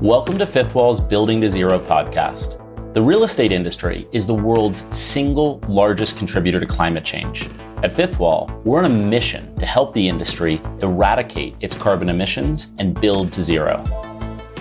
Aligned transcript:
Welcome 0.00 0.38
to 0.38 0.46
Fifth 0.46 0.74
Wall's 0.74 1.00
Building 1.00 1.40
to 1.40 1.50
Zero 1.50 1.78
podcast. 1.78 2.62
The 2.94 3.02
real 3.02 3.24
estate 3.24 3.50
industry 3.50 4.06
is 4.12 4.26
the 4.26 4.34
world's 4.34 4.84
single 4.96 5.58
largest 5.68 6.16
contributor 6.16 6.60
to 6.60 6.66
climate 6.66 7.04
change. 7.04 7.48
At 7.82 7.92
Fifth 7.92 8.18
Wall, 8.18 8.48
we're 8.64 8.78
on 8.78 8.84
a 8.84 8.88
mission 8.88 9.56
to 9.56 9.66
help 9.66 9.92
the 9.92 10.06
industry 10.06 10.60
eradicate 10.82 11.56
its 11.60 11.74
carbon 11.74 12.08
emissions 12.08 12.68
and 12.78 13.00
build 13.00 13.32
to 13.32 13.42
zero. 13.42 13.84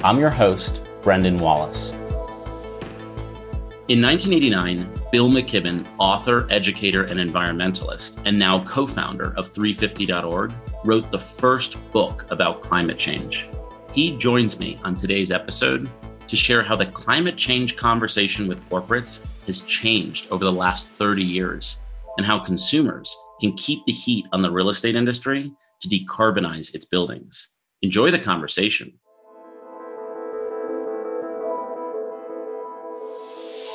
I'm 0.04 0.20
your 0.20 0.32
host, 0.32 0.80
Brendan 1.04 1.38
Wallace. 1.38 1.92
In 3.88 4.02
1989, 4.02 4.90
Bill 5.12 5.30
McKibben, 5.30 5.86
author, 6.00 6.48
educator, 6.50 7.04
and 7.04 7.20
environmentalist, 7.20 8.20
and 8.26 8.40
now 8.40 8.64
co 8.66 8.88
founder 8.88 9.36
of 9.38 9.50
350.org, 9.50 10.52
wrote 10.86 11.10
the 11.10 11.20
first 11.20 11.76
book 11.92 12.26
about 12.30 12.62
climate 12.62 13.00
change. 13.00 13.46
He 13.92 14.18
joins 14.18 14.60
me 14.60 14.80
on 14.84 14.96
today's 14.96 15.32
episode 15.32 15.90
to 16.28 16.36
share 16.36 16.62
how 16.62 16.76
the 16.76 16.86
climate 16.86 17.38
change 17.38 17.76
conversation 17.76 18.48
with 18.48 18.68
corporates 18.70 19.26
has 19.46 19.62
changed 19.62 20.28
over 20.32 20.44
the 20.44 20.52
last 20.52 20.88
30 20.90 21.24
years 21.24 21.80
and 22.18 22.26
how 22.26 22.40
consumers 22.40 23.16
can 23.42 23.54
keep 23.54 23.86
the 23.86 23.92
heat 23.92 24.26
on 24.32 24.42
the 24.42 24.52
real 24.52 24.70
estate 24.70 24.96
industry 24.96 25.52
to 25.82 25.90
decarbonize 25.90 26.74
its 26.74 26.86
buildings. 26.86 27.54
Enjoy 27.82 28.10
the 28.10 28.20
conversation. 28.20 28.94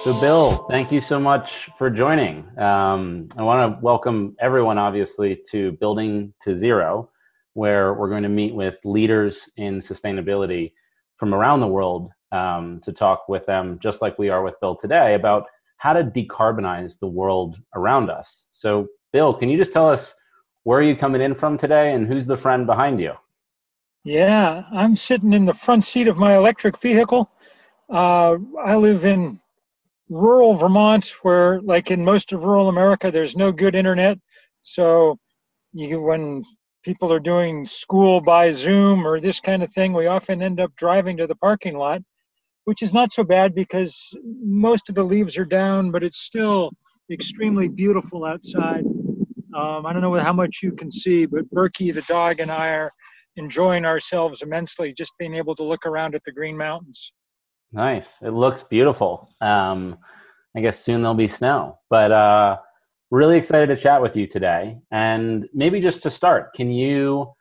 So, 0.03 0.19
Bill, 0.19 0.67
thank 0.71 0.91
you 0.91 1.03
so 1.03 1.21
much 1.21 1.69
for 1.77 1.91
joining. 1.91 2.39
Um, 2.59 3.29
I 3.37 3.43
want 3.43 3.77
to 3.77 3.85
welcome 3.85 4.35
everyone, 4.41 4.79
obviously, 4.79 5.39
to 5.51 5.73
Building 5.73 6.33
to 6.41 6.55
Zero 6.55 7.11
where 7.53 7.93
we're 7.93 8.09
going 8.09 8.23
to 8.23 8.31
meet 8.31 8.55
with 8.55 8.77
leaders 8.85 9.51
in 9.59 9.81
sustainability 9.81 10.73
from 11.19 11.35
around 11.35 11.61
the 11.61 11.67
world 11.67 12.11
um, 12.33 12.81
to 12.83 12.95
talk 12.95 13.29
with 13.29 13.45
them, 13.45 13.79
just 13.83 14.01
like 14.01 14.19
we 14.19 14.31
are 14.31 14.43
with 14.43 14.59
Bill 14.61 14.75
today, 14.75 15.17
about 15.17 15.45
how 15.77 15.93
to 15.93 16.03
decarbonize 16.03 16.99
the 16.99 17.07
world 17.07 17.59
around 17.75 18.09
us. 18.09 18.47
So, 18.53 18.89
Bill, 19.13 19.35
can 19.35 19.51
you 19.51 19.59
just 19.59 19.73
tell 19.73 19.91
us 19.91 20.15
where 20.63 20.79
are 20.79 20.83
you 20.83 20.97
coming 20.97 21.21
in 21.21 21.35
from 21.35 21.59
today 21.59 21.93
and 21.93 22.07
who's 22.07 22.27
the 22.27 22.39
friend 22.39 22.67
behind 22.67 23.01
you? 23.01 23.13
Yeah, 24.05 24.65
I'm 24.73 24.97
sitting 24.97 25.35
in 25.35 25.45
the 25.45 25.53
front 25.53 25.85
seat 25.85 26.09
of 26.09 26.17
my 26.17 26.37
electric 26.37 26.79
vehicle. 26.79 27.31
Uh, 27.91 28.37
I 28.65 28.77
live 28.77 29.05
in 29.05 29.39
rural 30.11 30.55
Vermont, 30.57 31.07
where, 31.23 31.61
like 31.63 31.91
in 31.91 32.05
most 32.05 32.33
of 32.33 32.45
rural 32.45 32.69
America, 32.69 33.11
there's 33.11 33.37
no 33.37 33.53
good 33.53 33.75
internet. 33.75 34.19
So, 34.63 35.19
you, 35.73 36.03
when 36.03 36.45
people 36.85 37.13
are 37.13 37.21
doing 37.21 37.65
school 37.65 38.21
by 38.21 38.51
Zoom 38.51 39.07
or 39.07 39.21
this 39.21 39.41
kind 39.41 39.63
of 39.63 39.73
thing, 39.73 39.93
we 39.93 40.07
often 40.07 40.43
end 40.43 40.61
up 40.61 40.75
driving 40.77 41.17
to 41.19 41.27
the 41.27 41.37
parking 41.37 41.77
lot, 41.77 42.03
which 42.65 42.83
is 42.83 42.93
not 42.93 43.13
so 43.13 43.23
bad 43.25 43.55
because 43.55 43.97
most 44.43 44.89
of 44.89 44.95
the 44.95 45.03
leaves 45.03 45.39
are 45.39 45.45
down, 45.45 45.91
but 45.91 46.03
it's 46.03 46.21
still 46.21 46.71
extremely 47.11 47.69
beautiful 47.69 48.25
outside. 48.25 48.85
Um, 49.57 49.85
I 49.87 49.93
don't 49.93 50.03
know 50.03 50.15
how 50.15 50.33
much 50.33 50.59
you 50.63 50.73
can 50.73 50.91
see, 50.91 51.27
but 51.27 51.49
Berkey, 51.51 51.93
the 51.93 52.03
dog, 52.03 52.41
and 52.41 52.51
I 52.51 52.69
are 52.69 52.91
enjoying 53.37 53.85
ourselves 53.85 54.43
immensely 54.43 54.93
just 54.93 55.13
being 55.19 55.35
able 55.35 55.55
to 55.57 55.65
look 55.65 55.87
around 55.87 56.15
at 56.15 56.23
the 56.25 56.33
Green 56.33 56.57
Mountains. 56.57 57.13
Nice. 57.73 58.21
It 58.23 58.31
looks 58.31 58.63
beautiful. 58.63 59.35
Um, 59.41 59.99
I 60.57 60.61
guess 60.61 60.79
soon 60.81 61.03
there'll 61.03 61.15
be 61.15 61.29
snow. 61.29 61.79
But 61.89 62.11
uh, 62.11 62.59
really 63.11 63.37
excited 63.37 63.67
to 63.69 63.77
chat 63.77 64.03
with 64.03 64.17
you 64.17 64.27
today. 64.27 64.79
And 64.91 65.49
maybe 65.55 65.81
just 65.81 66.03
to 66.03 66.11
start, 66.11 66.53
can 66.55 66.71
you 66.71 67.33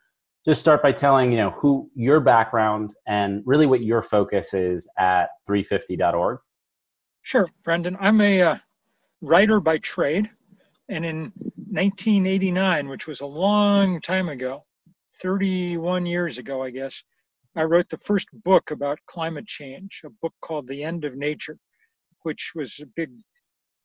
just 0.45 0.61
start 0.61 0.81
by 0.81 0.91
telling, 0.91 1.31
you 1.31 1.38
know, 1.38 1.52
who 1.52 1.89
your 1.95 2.19
background 2.19 2.94
and 3.07 3.41
really 3.45 3.66
what 3.66 3.81
your 3.81 4.02
focus 4.02 4.53
is 4.53 4.88
at 4.97 5.30
350.org? 5.47 6.39
Sure, 7.23 7.47
Brendan. 7.63 7.97
I'm 8.00 8.22
a 8.22 8.41
uh, 8.41 8.57
writer 9.22 9.59
by 9.59 9.78
trade. 9.79 10.29
And 10.89 11.06
in 11.06 11.31
1989, 11.56 12.88
which 12.88 13.06
was 13.06 13.22
a 13.22 13.25
long 13.25 14.01
time 14.01 14.29
ago, 14.29 14.66
31 15.22 16.06
years 16.06 16.38
ago, 16.38 16.63
I 16.63 16.72
guess, 16.72 17.03
I 17.56 17.64
wrote 17.64 17.90
the 17.90 17.98
first 17.98 18.28
book 18.44 18.72
about 18.72 19.00
climate 19.08 19.48
change, 19.48 20.02
a 20.06 20.10
book 20.22 20.34
called 20.42 20.68
The 20.68 20.84
End 20.84 21.04
of 21.04 21.16
Nature, 21.16 21.58
which 22.24 22.52
was 22.56 22.80
a 22.80 22.86
big 22.96 23.10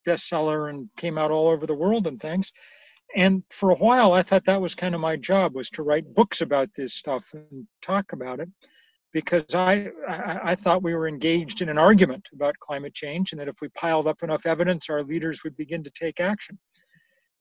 bestseller 0.07 0.69
and 0.69 0.87
came 0.97 1.17
out 1.17 1.31
all 1.31 1.47
over 1.47 1.65
the 1.65 1.73
world 1.73 2.05
and 2.05 2.19
things. 2.19 2.51
And 3.15 3.43
for 3.49 3.71
a 3.71 3.75
while, 3.75 4.13
I 4.13 4.21
thought 4.21 4.45
that 4.45 4.61
was 4.61 4.75
kind 4.75 4.93
of 4.93 5.01
my 5.01 5.15
job 5.15 5.55
was 5.55 5.69
to 5.71 5.83
write 5.83 6.13
books 6.13 6.41
about 6.41 6.69
this 6.75 6.95
stuff 6.95 7.25
and 7.33 7.67
talk 7.81 8.13
about 8.13 8.39
it, 8.39 8.49
because 9.13 9.45
I, 9.55 9.87
I, 10.07 10.51
I 10.51 10.55
thought 10.55 10.83
we 10.83 10.93
were 10.93 11.07
engaged 11.07 11.61
in 11.61 11.69
an 11.69 11.77
argument 11.77 12.27
about 12.33 12.59
climate 12.59 12.93
change, 12.93 13.31
and 13.31 13.39
that 13.39 13.47
if 13.47 13.55
we 13.61 13.69
piled 13.69 14.07
up 14.07 14.21
enough 14.21 14.45
evidence, 14.45 14.89
our 14.89 15.03
leaders 15.03 15.43
would 15.43 15.55
begin 15.57 15.83
to 15.83 15.91
take 15.91 16.19
action. 16.19 16.57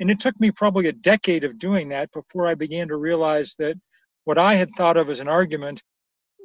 And 0.01 0.11
it 0.11 0.21
took 0.21 0.39
me 0.41 0.51
probably 0.51 0.89
a 0.89 0.93
decade 0.93 1.45
of 1.45 1.59
doing 1.59 1.89
that 1.91 2.11
before 2.13 2.47
I 2.47 2.55
began 2.55 2.89
to 2.89 2.97
realize 2.97 3.55
that 3.59 3.77
what 4.25 4.39
I 4.39 4.55
had 4.55 4.71
thought 4.77 4.97
of 4.97 5.11
as 5.11 5.21
an 5.21 5.29
argument 5.29 5.83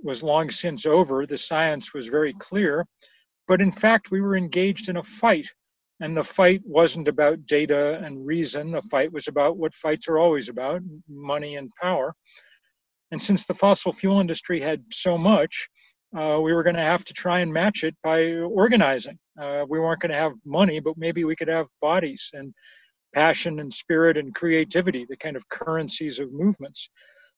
was 0.04 0.24
long 0.24 0.50
since 0.50 0.86
over. 0.86 1.26
The 1.26 1.38
science 1.38 1.94
was 1.94 2.08
very 2.08 2.34
clear. 2.34 2.86
But 3.48 3.62
in 3.62 3.72
fact, 3.72 4.12
we 4.12 4.22
were 4.22 4.38
engaged 4.38 4.90
in 4.90 4.98
a 4.98 5.04
fight 5.04 5.50
and 6.02 6.16
the 6.16 6.24
fight 6.24 6.62
wasn't 6.66 7.08
about 7.08 7.46
data 7.46 8.00
and 8.04 8.26
reason. 8.26 8.72
The 8.72 8.82
fight 8.84 9.12
was 9.12 9.28
about 9.28 9.58
what 9.58 9.74
fights 9.74 10.08
are 10.08 10.18
always 10.18 10.48
about 10.48 10.82
money 11.10 11.56
and 11.58 11.72
power. 11.82 12.14
And 13.12 13.22
since 13.22 13.46
the 13.46 13.54
fossil 13.54 13.92
fuel 13.92 14.20
industry 14.20 14.62
had 14.62 14.84
so 14.92 15.18
much, 15.18 15.68
uh, 16.18 16.40
we 16.42 16.54
were 16.54 16.64
going 16.64 16.76
to 16.76 16.82
have 16.82 17.04
to 17.06 17.14
try 17.14 17.40
and 17.40 17.52
match 17.52 17.84
it 17.84 17.96
by 18.02 18.34
organizing. 18.34 19.20
Uh, 19.40 19.66
we 19.68 19.80
weren't 19.80 20.02
going 20.02 20.12
to 20.12 20.18
have 20.18 20.34
money, 20.46 20.80
but 20.80 20.98
maybe 20.98 21.24
we 21.24 21.36
could 21.36 21.48
have 21.48 21.68
bodies 21.82 22.30
and 22.34 22.54
passion 23.14 23.60
and 23.60 23.74
spirit 23.74 24.18
and 24.18 24.34
creativity, 24.36 25.06
the 25.10 25.18
kind 25.18 25.36
of 25.36 25.48
currencies 25.50 26.20
of 26.20 26.32
movements. 26.32 26.90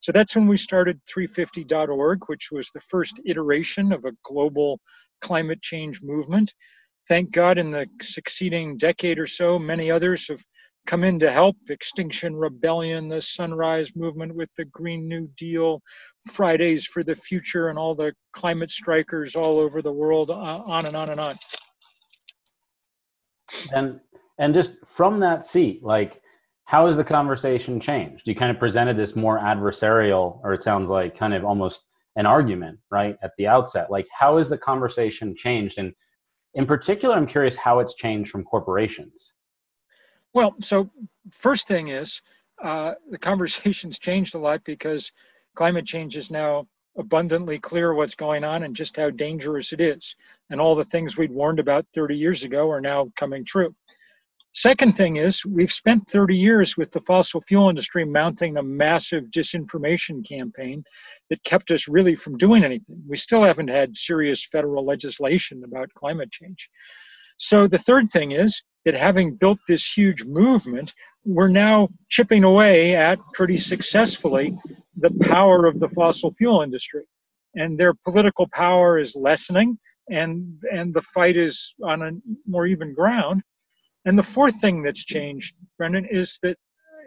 So 0.01 0.11
that's 0.11 0.35
when 0.35 0.47
we 0.47 0.57
started 0.57 0.99
350.org, 1.05 2.19
which 2.27 2.49
was 2.51 2.69
the 2.73 2.81
first 2.81 3.21
iteration 3.25 3.93
of 3.93 4.05
a 4.05 4.11
global 4.23 4.79
climate 5.21 5.61
change 5.61 6.01
movement 6.01 6.53
thank 7.11 7.31
God, 7.31 7.57
in 7.57 7.71
the 7.71 7.85
succeeding 8.01 8.77
decade 8.77 9.19
or 9.19 9.27
so, 9.27 9.59
many 9.59 9.91
others 9.91 10.29
have 10.29 10.41
come 10.87 11.03
in 11.03 11.19
to 11.19 11.29
help 11.29 11.57
Extinction 11.69 12.35
Rebellion, 12.35 13.09
the 13.09 13.19
Sunrise 13.19 13.95
Movement 13.97 14.33
with 14.33 14.49
the 14.57 14.63
Green 14.65 15.09
New 15.09 15.29
Deal, 15.37 15.81
Fridays 16.31 16.85
for 16.85 17.03
the 17.03 17.15
Future, 17.15 17.67
and 17.67 17.77
all 17.77 17.95
the 17.95 18.13
climate 18.31 18.71
strikers 18.71 19.35
all 19.35 19.61
over 19.61 19.81
the 19.81 19.91
world, 19.91 20.31
uh, 20.31 20.33
on 20.33 20.85
and 20.85 20.95
on 20.95 21.09
and 21.09 21.19
on. 21.19 21.35
And 23.73 23.99
and 24.39 24.53
just 24.53 24.77
from 24.87 25.19
that 25.19 25.45
seat, 25.45 25.83
like, 25.83 26.21
how 26.65 26.87
has 26.87 26.97
the 26.97 27.03
conversation 27.03 27.79
changed? 27.79 28.27
You 28.27 28.35
kind 28.35 28.51
of 28.51 28.59
presented 28.59 28.97
this 28.97 29.15
more 29.15 29.39
adversarial, 29.39 30.39
or 30.43 30.53
it 30.53 30.63
sounds 30.63 30.89
like 30.89 31.17
kind 31.17 31.33
of 31.33 31.43
almost 31.43 31.85
an 32.15 32.25
argument, 32.25 32.79
right, 32.89 33.17
at 33.23 33.31
the 33.37 33.47
outset. 33.47 33.89
Like, 33.89 34.07
how 34.17 34.37
has 34.37 34.49
the 34.49 34.57
conversation 34.57 35.35
changed? 35.35 35.77
And 35.77 35.93
in 36.53 36.65
particular, 36.65 37.15
I'm 37.15 37.27
curious 37.27 37.55
how 37.55 37.79
it's 37.79 37.95
changed 37.95 38.31
from 38.31 38.43
corporations. 38.43 39.33
Well, 40.33 40.55
so 40.61 40.89
first 41.31 41.67
thing 41.67 41.89
is 41.89 42.21
uh, 42.63 42.93
the 43.09 43.17
conversation's 43.29 43.99
changed 43.99 44.35
a 44.35 44.39
lot 44.39 44.63
because 44.63 45.11
climate 45.55 45.85
change 45.85 46.15
is 46.15 46.31
now 46.31 46.67
abundantly 46.97 47.57
clear 47.57 47.93
what's 47.93 48.15
going 48.15 48.43
on 48.43 48.63
and 48.63 48.75
just 48.75 48.97
how 48.97 49.09
dangerous 49.09 49.71
it 49.71 49.79
is. 49.79 50.15
And 50.49 50.59
all 50.59 50.75
the 50.75 50.85
things 50.85 51.17
we'd 51.17 51.31
warned 51.31 51.59
about 51.59 51.85
30 51.95 52.15
years 52.15 52.43
ago 52.43 52.69
are 52.69 52.81
now 52.81 53.11
coming 53.15 53.45
true. 53.45 53.73
Second 54.53 54.97
thing 54.97 55.15
is, 55.15 55.45
we've 55.45 55.71
spent 55.71 56.09
30 56.09 56.35
years 56.35 56.75
with 56.75 56.91
the 56.91 56.99
fossil 57.01 57.39
fuel 57.41 57.69
industry 57.69 58.03
mounting 58.03 58.57
a 58.57 58.63
massive 58.63 59.31
disinformation 59.31 60.27
campaign 60.27 60.83
that 61.29 61.43
kept 61.45 61.71
us 61.71 61.87
really 61.87 62.15
from 62.15 62.37
doing 62.37 62.65
anything. 62.65 63.01
We 63.07 63.15
still 63.15 63.43
haven't 63.43 63.69
had 63.69 63.95
serious 63.95 64.45
federal 64.45 64.85
legislation 64.85 65.63
about 65.63 65.93
climate 65.93 66.31
change. 66.31 66.69
So 67.37 67.65
the 67.65 67.77
third 67.77 68.11
thing 68.11 68.33
is 68.33 68.61
that 68.83 68.93
having 68.93 69.35
built 69.35 69.59
this 69.69 69.89
huge 69.89 70.25
movement, 70.25 70.93
we're 71.23 71.47
now 71.47 71.87
chipping 72.09 72.43
away 72.43 72.95
at 72.95 73.19
pretty 73.33 73.57
successfully 73.57 74.57
the 74.97 75.11
power 75.21 75.65
of 75.65 75.79
the 75.79 75.89
fossil 75.89 76.31
fuel 76.33 76.61
industry. 76.61 77.03
And 77.55 77.79
their 77.79 77.93
political 77.93 78.49
power 78.53 78.99
is 78.99 79.15
lessening, 79.15 79.79
and, 80.09 80.61
and 80.73 80.93
the 80.93 81.01
fight 81.01 81.37
is 81.37 81.73
on 81.83 82.01
a 82.01 82.11
more 82.45 82.65
even 82.65 82.93
ground. 82.93 83.43
And 84.05 84.17
the 84.17 84.23
fourth 84.23 84.59
thing 84.59 84.81
that's 84.81 85.03
changed, 85.03 85.55
Brendan, 85.77 86.05
is 86.05 86.39
that 86.43 86.57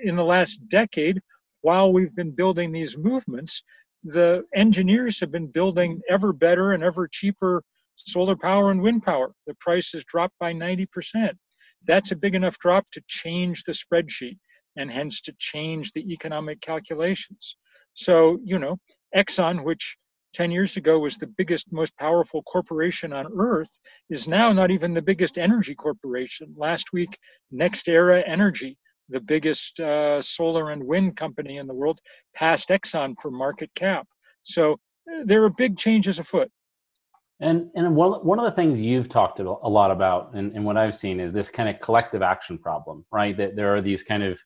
in 0.03 0.17
the 0.17 0.25
last 0.25 0.59
decade, 0.69 1.21
while 1.63 1.93
we've 1.93 2.15
been 2.15 2.31
building 2.31 2.73
these 2.73 2.97
movements, 2.97 3.63
the 4.05 4.45
engineers 4.55 5.19
have 5.21 5.33
been 5.33 5.47
building 5.47 6.01
ever 6.09 6.33
better 6.33 6.73
and 6.73 6.83
ever 6.83 7.09
cheaper 7.09 7.63
solar 7.97 8.37
power 8.37 8.71
and 8.71 8.83
wind 8.83 9.03
power. 9.03 9.33
The 9.47 9.55
price 9.61 9.93
has 9.93 10.05
dropped 10.05 10.35
by 10.39 10.53
90%. 10.53 11.33
That's 11.87 12.13
a 12.13 12.17
big 12.17 12.35
enough 12.35 12.59
drop 12.59 12.87
to 12.93 13.03
change 13.09 13.65
the 13.65 13.73
spreadsheet. 13.73 14.39
and 14.77 14.91
hence 14.91 15.21
to 15.21 15.33
change 15.39 15.93
the 15.93 16.01
economic 16.13 16.61
calculations. 16.61 17.57
So, 17.95 18.41
you 18.43 18.59
know, 18.59 18.77
Exxon, 19.15 19.63
which 19.63 19.97
10 20.35 20.51
years 20.51 20.77
ago 20.77 20.99
was 20.99 21.17
the 21.17 21.27
biggest, 21.27 21.73
most 21.73 21.97
powerful 21.97 22.43
corporation 22.43 23.13
on 23.13 23.27
earth, 23.39 23.79
is 24.11 24.29
now 24.29 24.53
not 24.53 24.71
even 24.71 24.93
the 24.93 25.03
biggest 25.03 25.39
energy 25.39 25.75
corporation. 25.75 26.53
Last 26.57 26.93
week, 26.93 27.17
NextEra 27.53 28.23
Energy, 28.27 28.77
the 29.09 29.21
biggest 29.21 29.81
uh, 29.81 30.21
solar 30.21 30.71
and 30.71 30.83
wind 30.85 31.17
company 31.17 31.59
in 31.59 31.67
the 31.67 31.75
world, 31.75 32.01
passed 32.35 32.69
Exxon 32.69 33.15
for 33.21 33.31
market 33.31 33.71
cap. 33.75 34.07
So 34.43 34.77
there 35.25 35.45
are 35.45 35.51
big 35.51 35.79
changes 35.79 36.19
afoot. 36.19 36.51
And 37.41 37.69
and 37.75 37.97
one 37.97 38.13
one 38.25 38.39
of 38.39 38.45
the 38.45 38.53
things 38.53 38.79
you've 38.79 39.09
talked 39.09 39.41
a 39.41 39.45
lot 39.45 39.91
about, 39.91 40.35
and, 40.35 40.55
and 40.55 40.65
what 40.65 40.77
I've 40.77 40.95
seen 40.95 41.19
is 41.19 41.33
this 41.33 41.51
kind 41.51 41.69
of 41.69 41.81
collective 41.81 42.23
action 42.23 42.59
problem, 42.59 43.05
right? 43.11 43.37
That 43.37 43.57
there 43.57 43.75
are 43.75 43.83
these 43.83 44.03
kind 44.03 44.23
of 44.23 44.39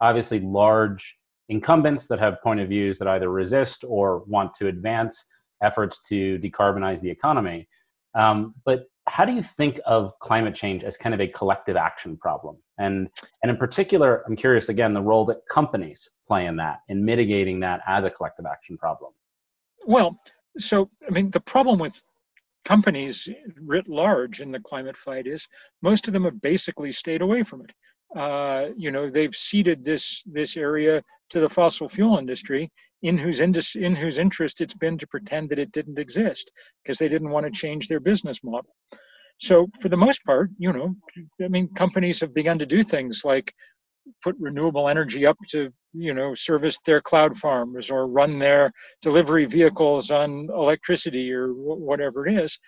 obviously 0.00 0.40
large 0.40 1.16
incumbents 1.48 2.06
that 2.06 2.18
have 2.18 2.40
point 2.42 2.60
of 2.60 2.68
views 2.68 2.98
that 2.98 3.08
either 3.08 3.30
resist 3.30 3.84
or 3.86 4.22
want 4.26 4.54
to 4.56 4.68
advance 4.68 5.24
efforts 5.62 6.00
to 6.08 6.38
decarbonize 6.38 7.00
the 7.00 7.10
economy. 7.10 7.68
Um, 8.14 8.54
but 8.64 8.86
how 9.06 9.24
do 9.24 9.32
you 9.32 9.42
think 9.42 9.80
of 9.86 10.18
climate 10.20 10.54
change 10.54 10.82
as 10.82 10.96
kind 10.96 11.14
of 11.14 11.20
a 11.20 11.28
collective 11.28 11.76
action 11.76 12.16
problem? 12.16 12.56
And 12.78 13.08
and 13.42 13.50
in 13.50 13.56
particular, 13.56 14.24
I'm 14.26 14.36
curious 14.36 14.68
again 14.68 14.92
the 14.92 15.02
role 15.02 15.24
that 15.26 15.38
companies 15.50 16.08
play 16.26 16.46
in 16.46 16.56
that 16.56 16.80
in 16.88 17.04
mitigating 17.04 17.60
that 17.60 17.80
as 17.86 18.04
a 18.04 18.10
collective 18.10 18.46
action 18.46 18.76
problem. 18.76 19.12
Well, 19.86 20.18
so 20.58 20.90
I 21.06 21.10
mean 21.10 21.30
the 21.30 21.40
problem 21.40 21.78
with 21.78 22.00
companies 22.64 23.28
writ 23.60 23.88
large 23.88 24.40
in 24.40 24.50
the 24.50 24.60
climate 24.60 24.96
fight 24.96 25.26
is 25.26 25.46
most 25.82 26.08
of 26.08 26.12
them 26.12 26.24
have 26.24 26.40
basically 26.40 26.90
stayed 26.90 27.22
away 27.22 27.44
from 27.44 27.62
it. 27.62 27.72
Uh, 28.18 28.70
you 28.76 28.90
know, 28.90 29.08
they've 29.08 29.34
ceded 29.34 29.84
this 29.84 30.22
this 30.26 30.56
area 30.56 31.02
to 31.30 31.40
the 31.40 31.48
fossil 31.48 31.88
fuel 31.88 32.18
industry, 32.18 32.70
in 33.02 33.18
whose 33.18 33.40
indus- 33.40 33.76
in 33.76 33.94
whose 33.94 34.18
interest 34.18 34.60
it's 34.60 34.74
been 34.74 34.98
to 34.98 35.06
pretend 35.06 35.50
that 35.50 35.58
it 35.58 35.72
didn't 35.72 35.98
exist 35.98 36.50
because 36.82 36.98
they 36.98 37.08
didn't 37.08 37.30
want 37.30 37.46
to 37.46 37.52
change 37.52 37.88
their 37.88 38.00
business 38.00 38.42
model. 38.42 38.74
So 39.38 39.68
for 39.80 39.88
the 39.88 39.96
most 39.96 40.24
part, 40.24 40.50
you 40.58 40.72
know, 40.72 40.94
I 41.44 41.48
mean, 41.48 41.68
companies 41.74 42.20
have 42.20 42.32
begun 42.32 42.58
to 42.58 42.66
do 42.66 42.82
things 42.82 43.22
like 43.24 43.52
put 44.22 44.36
renewable 44.38 44.88
energy 44.88 45.26
up 45.26 45.36
to 45.48 45.72
you 45.92 46.14
know 46.14 46.34
service 46.34 46.78
their 46.84 47.00
cloud 47.00 47.36
farms 47.36 47.90
or 47.90 48.06
run 48.06 48.38
their 48.38 48.72
delivery 49.02 49.46
vehicles 49.46 50.10
on 50.10 50.48
electricity 50.50 51.32
or 51.32 51.48
whatever 51.52 52.26
it 52.26 52.34
is 52.34 52.58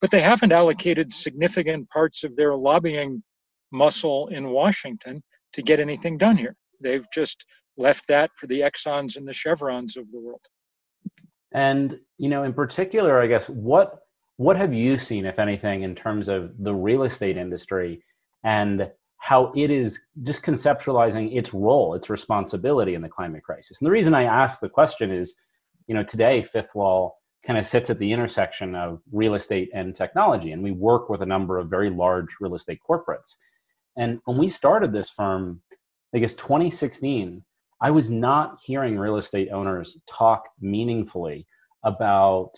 but 0.00 0.10
they 0.10 0.20
haven't 0.20 0.52
allocated 0.52 1.12
significant 1.12 1.88
parts 1.90 2.24
of 2.24 2.36
their 2.36 2.54
lobbying 2.54 3.22
muscle 3.72 4.28
in 4.28 4.50
washington 4.50 5.22
to 5.52 5.62
get 5.62 5.80
anything 5.80 6.16
done 6.16 6.36
here 6.36 6.54
they've 6.80 7.06
just 7.12 7.44
left 7.76 8.06
that 8.08 8.30
for 8.36 8.46
the 8.46 8.60
exxons 8.60 9.16
and 9.16 9.26
the 9.26 9.32
chevrons 9.32 9.96
of 9.96 10.10
the 10.12 10.20
world 10.20 10.40
and 11.52 11.98
you 12.18 12.28
know 12.28 12.44
in 12.44 12.52
particular 12.52 13.20
i 13.20 13.26
guess 13.26 13.48
what 13.48 14.00
what 14.36 14.56
have 14.56 14.72
you 14.72 14.98
seen 14.98 15.26
if 15.26 15.38
anything 15.38 15.82
in 15.82 15.94
terms 15.94 16.28
of 16.28 16.52
the 16.58 16.74
real 16.74 17.04
estate 17.04 17.36
industry 17.36 18.02
and 18.42 18.90
how 19.24 19.50
it 19.56 19.70
is 19.70 20.00
just 20.22 20.42
conceptualizing 20.42 21.34
its 21.34 21.54
role, 21.54 21.94
its 21.94 22.10
responsibility 22.10 22.94
in 22.94 23.00
the 23.00 23.08
climate 23.08 23.42
crisis. 23.42 23.80
And 23.80 23.86
the 23.86 23.90
reason 23.90 24.14
I 24.14 24.24
ask 24.24 24.60
the 24.60 24.68
question 24.68 25.10
is, 25.10 25.34
you 25.86 25.94
know, 25.94 26.02
today 26.02 26.42
Fifth 26.42 26.74
Wall 26.74 27.16
kind 27.46 27.58
of 27.58 27.66
sits 27.66 27.88
at 27.88 27.98
the 27.98 28.12
intersection 28.12 28.74
of 28.74 29.00
real 29.12 29.34
estate 29.34 29.70
and 29.72 29.96
technology, 29.96 30.52
and 30.52 30.62
we 30.62 30.72
work 30.72 31.08
with 31.08 31.22
a 31.22 31.26
number 31.26 31.56
of 31.56 31.70
very 31.70 31.88
large 31.88 32.28
real 32.38 32.54
estate 32.54 32.80
corporates. 32.86 33.36
And 33.96 34.20
when 34.26 34.36
we 34.36 34.50
started 34.50 34.92
this 34.92 35.08
firm, 35.08 35.62
I 36.14 36.18
guess 36.18 36.34
2016, 36.34 37.42
I 37.84 37.90
was 37.90 38.10
not 38.10 38.60
hearing 38.64 38.98
real 38.98 39.18
estate 39.18 39.50
owners 39.52 39.98
talk 40.08 40.48
meaningfully 40.58 41.46
about 41.84 42.52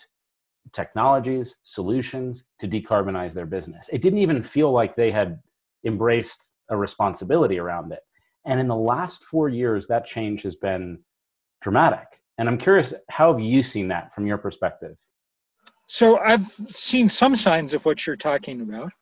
technologies, 0.73 1.56
solutions 1.64 2.44
to 2.61 2.69
decarbonize 2.69 3.34
their 3.34 3.44
business. 3.44 3.90
It 3.93 4.02
didn't 4.02 4.20
even 4.20 4.40
feel 4.40 4.70
like 4.70 4.94
they 4.94 5.11
had 5.11 5.40
embraced 5.84 6.52
a 6.69 6.76
responsibility 6.76 7.58
around 7.58 7.90
it. 7.90 8.05
And 8.44 8.61
in 8.61 8.69
the 8.69 8.76
last 8.76 9.25
four 9.25 9.49
years, 9.49 9.88
that 9.88 10.06
change 10.06 10.43
has 10.43 10.55
been 10.55 11.00
dramatic. 11.61 12.06
And 12.38 12.49
I'm 12.49 12.56
curious, 12.56 12.94
how 13.11 13.32
have 13.32 13.40
you 13.40 13.64
seen 13.64 13.88
that 13.88 14.14
from 14.14 14.29
your 14.29 14.38
perspective? 14.38 14.96
So 15.88 16.19
I've 16.19 16.46
seen 16.69 17.08
some 17.08 17.34
signs 17.34 17.75
of 17.75 17.84
what 17.84 18.06
you're 18.06 18.14
talking 18.14 18.61
about. 18.61 18.93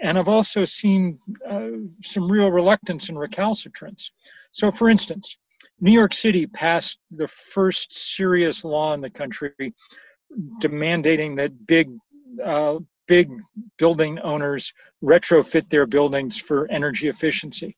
And 0.00 0.18
I've 0.18 0.28
also 0.30 0.64
seen 0.64 1.18
uh, 1.46 1.68
some 2.00 2.32
real 2.32 2.48
reluctance 2.48 3.10
and 3.10 3.18
recalcitrance. 3.18 4.12
So, 4.52 4.70
for 4.70 4.88
instance, 4.88 5.36
New 5.80 5.92
York 5.92 6.14
City 6.14 6.46
passed 6.46 6.98
the 7.10 7.26
first 7.26 7.92
serious 7.92 8.64
law 8.64 8.94
in 8.94 9.00
the 9.00 9.10
country 9.10 9.74
demanding 10.60 11.36
that 11.36 11.66
big 11.66 11.90
uh, 12.44 12.78
big 13.06 13.30
building 13.78 14.18
owners 14.20 14.72
retrofit 15.02 15.68
their 15.68 15.86
buildings 15.86 16.40
for 16.40 16.70
energy 16.70 17.08
efficiency. 17.08 17.76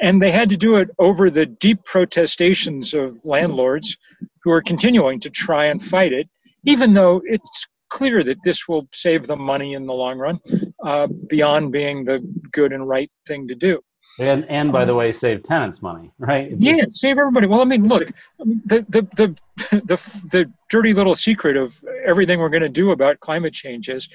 And 0.00 0.20
they 0.20 0.30
had 0.30 0.48
to 0.50 0.56
do 0.56 0.76
it 0.76 0.90
over 0.98 1.30
the 1.30 1.46
deep 1.46 1.84
protestations 1.84 2.94
of 2.94 3.18
landlords 3.24 3.96
who 4.42 4.50
are 4.50 4.62
continuing 4.62 5.20
to 5.20 5.30
try 5.30 5.66
and 5.66 5.82
fight 5.82 6.12
it, 6.12 6.28
even 6.64 6.94
though 6.94 7.22
it's 7.24 7.66
clear 7.88 8.22
that 8.22 8.36
this 8.44 8.68
will 8.68 8.86
save 8.92 9.26
them 9.26 9.40
money 9.40 9.74
in 9.74 9.86
the 9.86 9.94
long 9.94 10.18
run, 10.18 10.38
uh, 10.84 11.06
beyond 11.28 11.72
being 11.72 12.04
the 12.04 12.20
good 12.52 12.72
and 12.72 12.86
right 12.86 13.10
thing 13.26 13.48
to 13.48 13.54
do. 13.54 13.80
And 14.18 14.44
and 14.46 14.72
by 14.72 14.84
the 14.84 14.94
way, 14.94 15.12
save 15.12 15.42
tenants 15.42 15.82
money, 15.82 16.10
right? 16.18 16.52
Yeah, 16.58 16.84
save 16.88 17.18
everybody. 17.18 17.46
Well, 17.46 17.60
I 17.60 17.64
mean, 17.64 17.86
look, 17.86 18.08
the 18.38 18.84
the 18.88 19.02
the 19.16 19.36
the, 19.70 20.20
the 20.30 20.52
dirty 20.70 20.94
little 20.94 21.14
secret 21.14 21.56
of 21.56 21.76
everything 22.06 22.38
we're 22.38 22.48
going 22.48 22.62
to 22.62 22.68
do 22.68 22.92
about 22.92 23.20
climate 23.20 23.52
change 23.52 23.88
is 23.88 24.08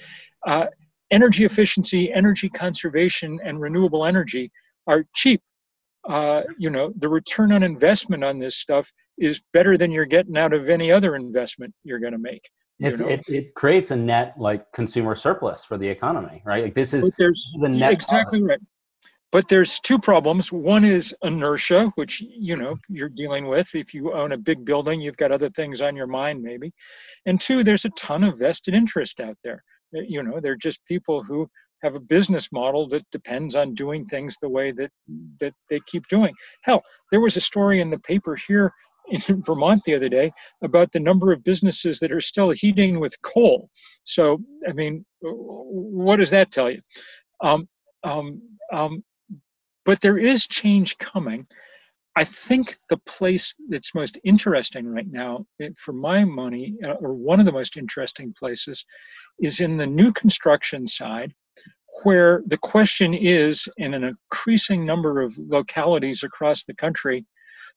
uh, 0.48 0.66
energy 1.12 1.46
efficiency, 1.46 2.12
energy 2.14 2.50
conservation, 2.50 3.40
and 3.44 3.62
renewable 3.62 4.06
energy 4.06 4.52
are 4.88 5.06
cheap. 5.14 5.42
Uh, 6.10 6.42
you 6.58 6.72
know, 6.72 6.92
the 6.98 7.08
return 7.08 7.52
on 7.52 7.62
investment 7.62 8.24
on 8.24 8.40
this 8.40 8.56
stuff 8.56 8.92
is 9.20 9.40
better 9.54 9.78
than 9.78 9.92
you're 9.92 10.06
getting 10.06 10.36
out 10.36 10.52
of 10.52 10.70
any 10.70 10.92
other 10.92 11.16
investment 11.16 11.72
you're 11.84 12.00
going 12.00 12.14
to 12.14 12.18
make. 12.18 12.50
It's, 12.80 13.00
it, 13.00 13.22
it 13.28 13.54
creates 13.54 13.92
a 13.92 13.96
net 13.96 14.34
like 14.40 14.72
consumer 14.72 15.16
surplus 15.16 15.64
for 15.64 15.78
the 15.78 15.88
economy, 15.88 16.42
right? 16.44 16.64
Like 16.64 16.74
this 16.74 16.96
is, 16.96 17.04
this 17.20 17.30
is 17.30 17.48
a 17.62 17.70
net 17.70 17.94
exactly 17.94 18.42
right. 18.42 18.58
But 19.32 19.48
there's 19.48 19.80
two 19.80 19.98
problems. 19.98 20.52
One 20.52 20.84
is 20.84 21.16
inertia, 21.24 21.92
which 21.96 22.22
you 22.22 22.58
know 22.58 22.78
you're 22.90 23.10
dealing 23.10 23.48
with. 23.48 23.74
If 23.74 23.94
you 23.94 24.14
own 24.14 24.34
a 24.34 24.38
big 24.38 24.66
building, 24.66 25.00
you've 25.00 25.18
got 25.18 25.32
other 25.32 25.50
things 25.50 25.82
on 25.82 25.96
your 25.96 26.08
mind, 26.08 26.44
maybe. 26.44 26.74
And 27.26 27.40
two, 27.40 27.64
there's 27.64 27.86
a 27.86 27.90
ton 27.92 28.24
of 28.24 28.40
vested 28.40 28.74
interest 28.74 29.20
out 29.20 29.38
there. 29.44 29.64
Uh, 29.96 30.02
you 30.02 30.22
know, 30.22 30.40
they're 30.42 30.58
just 30.58 30.86
people 30.86 31.24
who 31.24 31.48
have 31.82 31.96
a 31.96 32.00
business 32.00 32.52
model 32.52 32.88
that 32.90 33.04
depends 33.12 33.56
on 33.56 33.74
doing 33.74 34.06
things 34.06 34.36
the 34.42 34.50
way 34.50 34.72
that 34.72 34.92
that 35.40 35.54
they 35.70 35.80
keep 35.88 36.08
doing. 36.10 36.34
Hell, 36.64 36.82
there 37.12 37.22
was 37.22 37.38
a 37.38 37.42
story 37.42 37.82
in 37.82 37.90
the 37.90 38.00
paper 38.00 38.36
here 38.36 38.72
in 39.12 39.42
Vermont 39.44 39.82
the 39.86 39.96
other 39.96 40.10
day 40.10 40.32
about 40.64 40.92
the 40.92 41.00
number 41.00 41.32
of 41.32 41.44
businesses 41.44 42.00
that 42.00 42.12
are 42.12 42.22
still 42.22 42.52
heating 42.52 43.00
with 43.00 43.20
coal. 43.22 43.70
So, 44.04 44.40
I 44.68 44.74
mean, 44.74 45.06
what 45.22 46.18
does 46.18 46.30
that 46.32 46.52
tell 46.52 46.70
you? 46.70 46.82
Um, 47.42 47.68
um, 48.04 48.42
um, 48.74 49.04
but 49.86 50.02
there 50.02 50.18
is 50.18 50.48
change 50.48 50.98
coming. 50.98 51.48
I 52.18 52.26
think 52.26 52.76
the 52.90 52.98
place 52.98 53.56
that's 53.70 53.96
most 53.96 54.20
interesting 54.24 54.86
right 54.88 55.10
now, 55.10 55.46
eh, 55.62 55.70
for 55.78 55.94
my 55.94 56.26
money, 56.26 56.76
uh, 56.86 56.92
or 56.94 57.14
one 57.14 57.40
of 57.40 57.46
the 57.46 57.52
most 57.52 57.78
interesting 57.78 58.34
places, 58.38 58.86
is 59.40 59.62
in 59.62 59.78
the 59.78 59.88
new 59.88 60.12
construction 60.12 60.86
side, 60.88 61.34
where 62.04 62.42
the 62.46 62.58
question 62.58 63.14
is 63.14 63.68
in 63.78 63.94
an 63.94 64.04
increasing 64.04 64.86
number 64.86 65.22
of 65.22 65.38
localities 65.38 66.24
across 66.24 66.64
the 66.64 66.74
country 66.74 67.26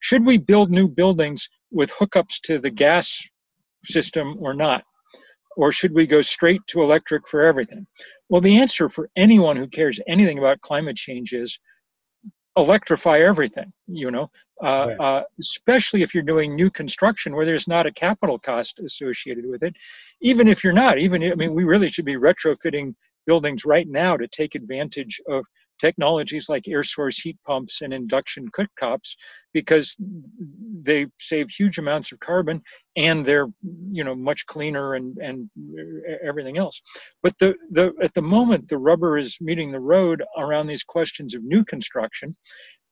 should 0.01 0.27
we 0.27 0.39
build 0.39 0.71
new 0.71 0.89
buildings 0.89 1.49
with 1.71 1.91
hookups 1.91 2.41
to 2.43 2.59
the 2.59 2.71
gas 2.71 3.23
system 3.85 4.37
or 4.39 4.55
not? 4.55 4.85
Or 5.57 5.73
should 5.73 5.95
we 5.95 6.07
go 6.07 6.21
straight 6.21 6.61
to 6.69 6.83
electric 6.83 7.29
for 7.29 7.43
everything? 7.43 7.87
Well, 8.29 8.41
the 8.41 8.59
answer 8.59 8.89
for 8.89 9.09
anyone 9.17 9.57
who 9.57 9.69
cares 9.69 10.01
anything 10.09 10.39
about 10.39 10.61
climate 10.61 10.97
change 10.97 11.33
is 11.33 11.59
electrify 12.57 13.19
everything 13.19 13.73
you 13.89 14.11
know 14.11 14.31
uh, 14.63 14.87
right. 14.89 15.01
uh, 15.01 15.23
especially 15.41 16.03
if 16.03 16.15
you're 16.15 16.23
doing 16.23 16.55
new 16.55 16.71
construction 16.71 17.35
where 17.35 17.45
there's 17.45 17.67
not 17.67 17.87
a 17.87 17.93
capital 17.93 18.39
cost 18.39 18.79
associated 18.79 19.45
with 19.47 19.63
it 19.63 19.75
even 20.21 20.47
if 20.47 20.63
you're 20.63 20.73
not 20.73 20.99
even 20.99 21.23
i 21.25 21.35
mean 21.35 21.53
we 21.53 21.65
really 21.65 21.89
should 21.89 22.05
be 22.05 22.15
retrofitting 22.15 22.95
buildings 23.27 23.65
right 23.65 23.89
now 23.89 24.17
to 24.17 24.29
take 24.29 24.55
advantage 24.55 25.21
of 25.29 25.45
technologies 25.79 26.49
like 26.49 26.69
air 26.69 26.83
source 26.83 27.19
heat 27.19 27.37
pumps 27.47 27.83
and 27.83 27.93
induction 27.93 28.49
cooktops 28.51 29.15
because 29.53 29.97
they 30.83 31.07
save 31.19 31.51
huge 31.51 31.79
amounts 31.79 32.13
of 32.13 32.21
carbon 32.21 32.63
and 32.97 33.25
they're 33.25 33.49
you 33.91 34.05
know 34.05 34.15
much 34.15 34.47
cleaner 34.47 34.95
and 34.95 35.17
and 35.19 35.51
everything 36.25 36.59
else. 36.59 36.81
But 37.23 37.39
the 37.39 37.55
the 37.71 37.93
at 38.03 38.15
the 38.15 38.23
moment 38.23 38.69
the 38.69 38.79
rubber 38.79 39.19
is 39.19 39.39
meeting 39.41 39.73
the 39.73 39.81
road 39.81 40.23
around 40.37 40.67
these 40.67 40.85
questions 40.85 41.35
of 41.35 41.45
new 41.45 41.65
construction. 41.65 42.37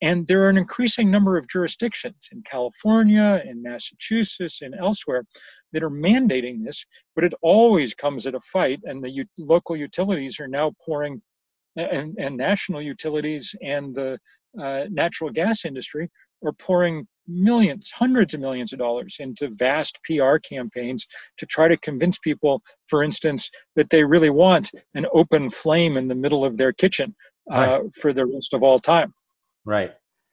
And 0.03 0.27
there 0.27 0.43
are 0.43 0.51
an 0.51 0.59
increasing 0.59 1.13
number 1.13 1.39
of 1.39 1.47
jurisdictions 1.47 2.29
in 2.33 2.43
California, 2.43 3.41
in 3.47 3.63
Massachusetts, 3.63 4.61
and 4.61 4.75
elsewhere 4.75 5.25
that 5.73 5.83
are 5.85 5.91
mandating 5.91 6.65
this, 6.65 6.85
but 7.15 7.25
it 7.25 7.35
always 7.41 7.95
comes 7.95 8.27
at 8.27 8.35
a 8.35 8.41
fight, 8.41 8.81
and 8.85 9.03
the 9.03 9.11
u- 9.11 9.25
local 9.39 9.77
utilities 9.77 10.41
are 10.41 10.49
now 10.49 10.73
pouring, 10.85 11.23
and, 11.77 12.17
and 12.19 12.37
national 12.37 12.83
utilities 12.83 13.55
and 13.63 13.95
the 13.95 14.19
uh, 14.61 14.85
natural 14.91 15.31
gas 15.31 15.65
industry 15.65 16.11
are 16.45 16.53
pouring 16.53 17.07
millions, 17.29 17.91
hundreds 17.91 18.35
of 18.35 18.41
millions 18.41 18.73
of 18.73 18.79
dollars 18.79 19.17
into 19.21 19.49
vast 19.53 19.99
PR 20.05 20.37
campaigns 20.39 21.07
to 21.39 21.47
try 21.47 21.69
to 21.69 21.77
convince 21.79 22.19
people, 22.19 22.61
for 22.89 23.03
instance, 23.03 23.51
that 23.77 23.89
they 23.91 24.03
really 24.03 24.31
want 24.31 24.71
an 24.95 25.07
open 25.13 25.51
flame 25.51 25.97
in 25.97 26.09
the 26.09 26.15
middle 26.15 26.45
of 26.45 26.57
their 26.57 26.73
kitchen 26.73 27.15
uh, 27.53 27.57
right. 27.57 27.95
for 27.95 28.13
the 28.13 28.27
rest 28.27 28.55
of 28.55 28.63
all 28.63 28.79
time. 28.79 29.13
Right. 29.65 29.93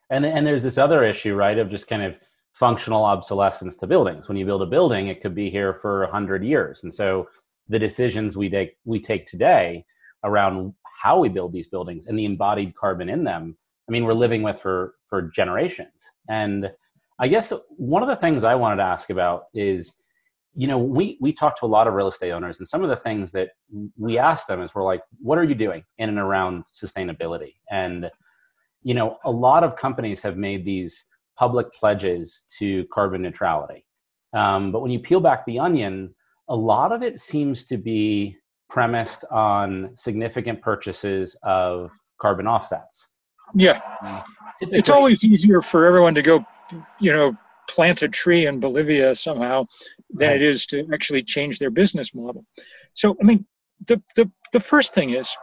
And, 0.10 0.26
and 0.26 0.46
there's 0.46 0.64
this 0.64 0.78
other 0.78 1.04
issue, 1.04 1.36
right, 1.36 1.58
of 1.58 1.70
just 1.70 1.88
kind 1.88 2.02
of 2.02 2.16
functional 2.54 3.06
obsolescence 3.06 3.78
to 3.78 3.88
buildings. 3.88 4.28
When 4.28 4.38
you 4.38 4.46
build 4.46 4.64
a 4.64 4.66
building, 4.66 5.08
it 5.08 5.22
could 5.22 5.36
be 5.36 5.50
here 5.50 5.76
for 5.76 6.02
100 6.02 6.44
years. 6.44 6.84
And 6.84 6.94
so 6.94 7.30
the 7.68 7.80
decisions 7.80 8.36
we 8.36 8.50
take, 8.50 8.76
we 8.84 9.00
take 9.00 9.28
today 9.28 9.86
around 10.24 10.74
how 11.02 11.20
we 11.20 11.30
build 11.30 11.54
these 11.54 11.68
buildings 11.68 12.08
and 12.08 12.18
the 12.18 12.26
embodied 12.26 12.76
carbon 12.76 13.10
in 13.10 13.24
them, 13.24 13.58
I 13.88 13.92
mean, 13.92 14.06
we're 14.06 14.14
living 14.14 14.44
with 14.44 14.60
for, 14.62 14.96
for 15.10 15.22
generations. 15.22 16.10
And 16.28 16.70
I 17.20 17.28
guess 17.28 17.54
one 17.70 18.04
of 18.04 18.10
the 18.10 18.16
things 18.16 18.44
I 18.44 18.56
wanted 18.56 18.78
to 18.78 18.84
ask 18.84 19.10
about 19.10 19.44
is, 19.54 19.94
you 20.56 20.68
know, 20.68 20.78
we, 20.78 21.18
we 21.22 21.32
talk 21.32 21.60
to 21.60 21.66
a 21.66 21.68
lot 21.68 21.88
of 21.88 21.94
real 21.94 22.08
estate 22.08 22.32
owners, 22.32 22.60
and 22.60 22.68
some 22.68 22.84
of 22.84 22.90
the 22.90 22.96
things 22.96 23.32
that 23.32 23.50
we 23.98 24.18
ask 24.18 24.48
them 24.48 24.62
is 24.62 24.74
we're 24.74 24.84
like, 24.84 25.02
what 25.22 25.38
are 25.38 25.44
you 25.44 25.56
doing 25.56 25.84
in 26.00 26.10
and 26.10 26.18
around 26.18 26.64
sustainability? 26.74 27.56
And 27.72 28.10
you 28.84 28.94
know, 28.94 29.18
a 29.26 29.32
lot 29.32 29.64
of 29.64 29.76
companies 29.76 30.22
have 30.22 30.38
made 30.38 30.66
these 30.66 31.06
public 31.38 31.72
pledges 31.72 32.44
to 32.60 32.86
carbon 32.94 33.22
neutrality. 33.22 33.86
Um, 34.34 34.72
but 34.72 34.82
when 34.82 34.92
you 34.92 35.00
peel 35.00 35.20
back 35.20 35.46
the 35.46 35.60
onion, 35.60 36.14
a 36.50 36.56
lot 36.56 36.92
of 36.92 37.04
it 37.04 37.20
seems 37.20 37.66
to 37.68 37.78
be 37.78 38.38
premised 38.70 39.26
on 39.32 39.92
significant 39.96 40.62
purchases 40.62 41.36
of 41.44 41.92
carbon 42.20 42.48
offsets. 42.48 43.08
Yeah. 43.56 43.82
It's 44.62 44.90
always 44.90 45.24
easier 45.24 45.62
for 45.62 45.86
everyone 45.86 46.14
to 46.16 46.22
go, 46.22 46.46
you 47.00 47.12
know, 47.12 47.36
plant 47.70 48.02
a 48.02 48.08
tree 48.08 48.48
in 48.48 48.60
Bolivia 48.60 49.14
somehow 49.16 49.66
than 50.12 50.30
right. 50.30 50.42
it 50.42 50.44
is 50.44 50.66
to 50.68 50.88
actually 50.94 51.22
change 51.22 51.60
their 51.60 51.70
business 51.70 52.14
model. 52.14 52.46
So, 52.94 53.16
I 53.22 53.24
mean, 53.24 53.46
the, 53.88 54.02
the, 54.16 54.30
the 54.54 54.60
first 54.60 54.94
thing 54.94 55.12
is 55.12 55.36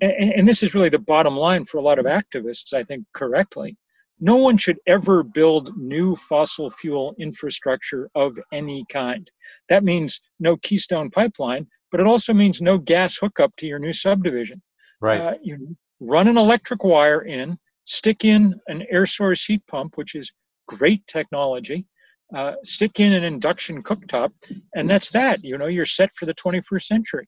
and, 0.00 0.32
and 0.32 0.48
this 0.48 0.62
is 0.62 0.74
really 0.74 0.88
the 0.88 0.98
bottom 0.98 1.36
line 1.36 1.64
for 1.64 1.78
a 1.78 1.82
lot 1.82 1.98
of 1.98 2.06
activists, 2.06 2.72
I 2.72 2.84
think, 2.84 3.04
correctly. 3.14 3.76
No 4.20 4.36
one 4.36 4.58
should 4.58 4.78
ever 4.86 5.22
build 5.22 5.76
new 5.76 6.14
fossil 6.14 6.70
fuel 6.70 7.14
infrastructure 7.18 8.10
of 8.14 8.36
any 8.52 8.84
kind. 8.90 9.30
That 9.68 9.82
means 9.82 10.20
no 10.38 10.56
Keystone 10.58 11.10
pipeline, 11.10 11.66
but 11.90 12.00
it 12.00 12.06
also 12.06 12.34
means 12.34 12.60
no 12.60 12.76
gas 12.78 13.16
hookup 13.16 13.56
to 13.56 13.66
your 13.66 13.78
new 13.78 13.92
subdivision. 13.92 14.62
Right. 15.00 15.20
Uh, 15.20 15.34
you 15.42 15.76
run 16.00 16.28
an 16.28 16.36
electric 16.36 16.84
wire 16.84 17.22
in, 17.22 17.58
stick 17.84 18.24
in 18.24 18.54
an 18.68 18.84
air 18.90 19.06
source 19.06 19.44
heat 19.44 19.62
pump, 19.66 19.96
which 19.96 20.14
is 20.14 20.32
great 20.68 21.06
technology, 21.06 21.86
uh, 22.34 22.52
stick 22.62 23.00
in 23.00 23.12
an 23.12 23.24
induction 23.24 23.82
cooktop, 23.82 24.30
and 24.74 24.88
that's 24.88 25.10
that. 25.10 25.42
You 25.42 25.58
know, 25.58 25.66
you're 25.66 25.86
set 25.86 26.10
for 26.14 26.26
the 26.26 26.34
21st 26.34 26.82
century. 26.82 27.26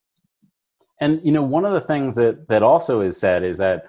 And 1.00 1.20
you 1.24 1.32
know, 1.32 1.42
one 1.42 1.64
of 1.64 1.72
the 1.72 1.80
things 1.80 2.14
that 2.14 2.46
that 2.48 2.62
also 2.62 3.00
is 3.00 3.16
said 3.16 3.42
is 3.42 3.56
that 3.58 3.86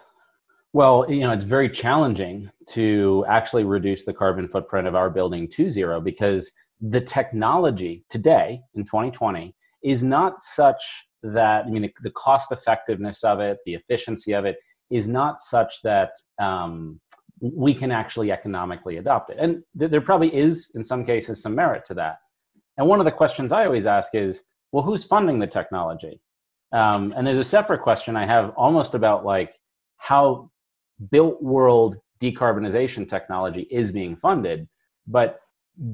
well, 0.73 1.05
you 1.07 1.21
know, 1.21 1.31
it's 1.31 1.43
very 1.43 1.69
challenging 1.69 2.49
to 2.69 3.23
actually 3.29 3.63
reduce 3.63 4.05
the 4.05 4.13
carbon 4.13 4.47
footprint 4.47 4.87
of 4.87 4.95
our 4.95 5.09
building 5.09 5.47
to 5.51 5.69
zero 5.69 6.01
because 6.01 6.51
the 6.81 6.99
technology 6.99 8.03
today 8.09 8.59
in 8.75 8.83
2020 8.83 9.55
is 9.83 10.03
not 10.03 10.39
such 10.39 10.83
that 11.21 11.65
I 11.65 11.69
mean 11.69 11.89
the, 12.01 12.09
cost 12.11 12.51
effectiveness 12.51 13.23
of 13.23 13.39
it, 13.39 13.59
the 13.65 13.75
efficiency 13.75 14.33
of 14.33 14.45
it 14.45 14.57
is 14.89 15.07
not 15.07 15.39
such 15.39 15.81
that 15.83 16.11
um, 16.41 16.99
we 17.39 17.73
can 17.73 17.91
actually 17.91 18.31
economically 18.31 18.97
adopt 18.97 19.29
it. 19.29 19.37
And 19.39 19.63
th- 19.77 19.91
there 19.91 20.01
probably 20.01 20.35
is, 20.35 20.71
in 20.75 20.83
some 20.83 21.05
cases, 21.05 21.41
some 21.41 21.55
merit 21.55 21.85
to 21.87 21.93
that. 21.93 22.17
And 22.77 22.87
one 22.87 22.99
of 22.99 23.05
the 23.05 23.11
questions 23.11 23.51
I 23.51 23.65
always 23.65 23.85
ask 23.85 24.15
is, 24.15 24.43
well, 24.71 24.83
who's 24.83 25.03
funding 25.03 25.39
the 25.39 25.47
technology? 25.47 26.19
Um, 26.73 27.13
and 27.15 27.25
there's 27.25 27.37
a 27.37 27.43
separate 27.43 27.81
question 27.81 28.17
I 28.17 28.25
have 28.25 28.49
almost 28.57 28.95
about 28.95 29.23
like 29.23 29.53
how 29.97 30.49
built 31.11 31.41
world 31.41 31.97
decarbonization 32.21 33.09
technology 33.09 33.67
is 33.69 33.91
being 33.91 34.15
funded. 34.15 34.67
But 35.07 35.39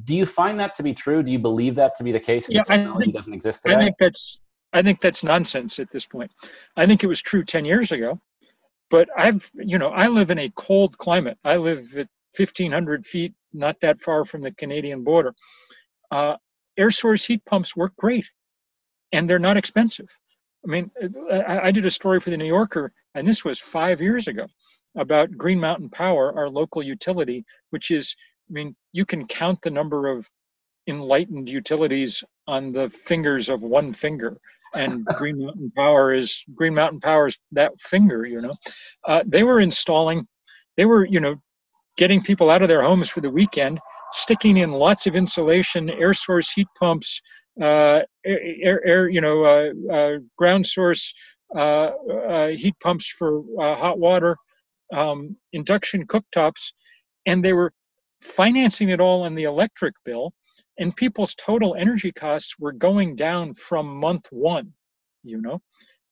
do 0.03 0.15
you 0.15 0.25
find 0.25 0.59
that 0.59 0.75
to 0.75 0.83
be 0.83 0.93
true? 0.93 1.23
Do 1.23 1.31
you 1.31 1.39
believe 1.39 1.75
that 1.75 1.97
to 1.97 2.03
be 2.03 2.11
the 2.11 2.19
case? 2.19 2.47
Yeah, 2.49 2.63
technology 2.63 3.05
think, 3.05 3.15
doesn't 3.15 3.33
exist 3.33 3.63
today? 3.63 3.75
I 3.75 3.83
think 3.83 3.95
that's 3.99 4.39
I 4.73 4.81
think 4.81 5.01
that's 5.01 5.23
nonsense 5.23 5.79
at 5.79 5.89
this 5.89 6.05
point. 6.05 6.31
I 6.77 6.85
think 6.85 7.03
it 7.03 7.07
was 7.07 7.21
true 7.21 7.43
10 7.43 7.65
years 7.65 7.91
ago, 7.91 8.19
but 8.91 9.09
I've, 9.17 9.49
you 9.55 9.79
know, 9.79 9.89
I 9.89 10.07
live 10.07 10.29
in 10.29 10.39
a 10.39 10.51
cold 10.55 10.97
climate. 10.97 11.39
I 11.43 11.57
live 11.57 11.97
at 11.97 12.07
1500 12.37 13.05
feet, 13.05 13.33
not 13.51 13.79
that 13.81 13.99
far 13.99 14.25
from 14.25 14.41
the 14.41 14.51
Canadian 14.51 15.03
border. 15.03 15.33
Uh, 16.11 16.35
air 16.77 16.91
source 16.91 17.25
heat 17.25 17.43
pumps 17.45 17.75
work 17.75 17.95
great 17.97 18.25
and 19.11 19.29
they're 19.29 19.39
not 19.39 19.57
expensive. 19.57 20.09
I 20.65 20.69
mean, 20.69 20.91
I, 21.31 21.71
did 21.71 21.85
a 21.85 21.89
story 21.89 22.19
for 22.19 22.31
the 22.31 22.37
New 22.37 22.45
Yorker, 22.45 22.91
and 23.15 23.25
this 23.25 23.45
was 23.45 23.59
five 23.59 24.01
years 24.01 24.27
ago, 24.27 24.45
about 24.95 25.37
Green 25.37 25.59
Mountain 25.59 25.89
Power, 25.89 26.37
our 26.37 26.49
local 26.49 26.81
utility, 26.83 27.45
which 27.69 27.91
is, 27.91 28.15
I 28.49 28.53
mean, 28.53 28.75
you 28.91 29.05
can 29.05 29.27
count 29.27 29.59
the 29.61 29.69
number 29.69 30.07
of 30.07 30.27
enlightened 30.87 31.49
utilities 31.49 32.23
on 32.47 32.71
the 32.71 32.89
fingers 32.89 33.49
of 33.49 33.61
one 33.61 33.93
finger. 33.93 34.37
And 34.73 35.05
Green 35.17 35.43
Mountain 35.43 35.71
Power 35.75 36.13
is 36.13 36.43
Green 36.55 36.73
Mountain 36.73 36.99
Power 36.99 37.27
is 37.27 37.37
that 37.51 37.79
finger, 37.79 38.25
you 38.25 38.41
know. 38.41 38.55
Uh, 39.07 39.23
they 39.25 39.43
were 39.43 39.61
installing, 39.61 40.27
they 40.77 40.85
were, 40.85 41.05
you 41.05 41.19
know, 41.19 41.35
getting 41.97 42.21
people 42.21 42.49
out 42.49 42.61
of 42.61 42.67
their 42.67 42.81
homes 42.81 43.09
for 43.09 43.21
the 43.21 43.29
weekend, 43.29 43.79
sticking 44.13 44.57
in 44.57 44.71
lots 44.71 45.05
of 45.05 45.15
insulation, 45.15 45.89
air 45.89 46.13
source 46.13 46.51
heat 46.51 46.67
pumps, 46.79 47.21
uh, 47.61 48.01
air, 48.25 48.85
air, 48.85 49.09
you 49.09 49.21
know, 49.21 49.43
uh, 49.43 49.93
uh, 49.93 50.17
ground 50.37 50.65
source 50.65 51.13
heat 51.53 52.75
pumps 52.81 53.13
for 53.17 53.43
hot 53.59 53.99
water, 53.99 54.37
um, 54.93 55.35
induction 55.53 56.05
cooktops, 56.07 56.71
and 57.25 57.43
they 57.43 57.53
were 57.53 57.73
financing 58.21 58.89
it 58.89 58.99
all 58.99 59.23
on 59.23 59.35
the 59.35 59.43
electric 59.43 59.93
bill, 60.05 60.33
and 60.79 60.95
people's 60.95 61.35
total 61.35 61.75
energy 61.75 62.11
costs 62.11 62.55
were 62.59 62.71
going 62.71 63.15
down 63.15 63.53
from 63.53 63.87
month 63.87 64.27
one, 64.31 64.71
you 65.23 65.41
know, 65.41 65.61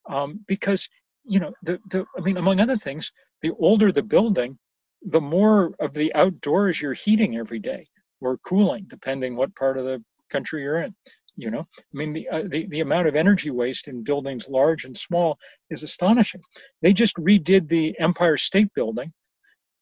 um, 0.09 0.39
because 0.47 0.87
you 1.25 1.39
know 1.39 1.53
the, 1.63 1.79
the 1.91 2.05
I 2.17 2.21
mean, 2.21 2.37
among 2.37 2.59
other 2.59 2.77
things, 2.77 3.11
the 3.41 3.51
older 3.59 3.91
the 3.91 4.03
building, 4.03 4.57
the 5.03 5.21
more 5.21 5.73
of 5.79 5.93
the 5.93 6.13
outdoors 6.15 6.81
you're 6.81 6.93
heating 6.93 7.37
every 7.37 7.59
day 7.59 7.87
or 8.21 8.37
cooling, 8.39 8.85
depending 8.89 9.35
what 9.35 9.55
part 9.55 9.77
of 9.77 9.85
the 9.85 10.03
country 10.31 10.63
you're 10.63 10.79
in 10.79 10.95
you 11.37 11.49
know? 11.49 11.65
I 11.77 11.93
mean 11.93 12.13
the, 12.13 12.27
uh, 12.29 12.43
the, 12.47 12.65
the 12.67 12.81
amount 12.81 13.07
of 13.07 13.15
energy 13.15 13.51
waste 13.51 13.87
in 13.87 14.03
buildings 14.03 14.49
large 14.49 14.83
and 14.83 14.97
small 14.97 15.37
is 15.69 15.83
astonishing. 15.83 16.41
They 16.81 16.91
just 16.91 17.15
redid 17.15 17.69
the 17.69 17.97
empire 17.99 18.37
state 18.37 18.73
building 18.75 19.13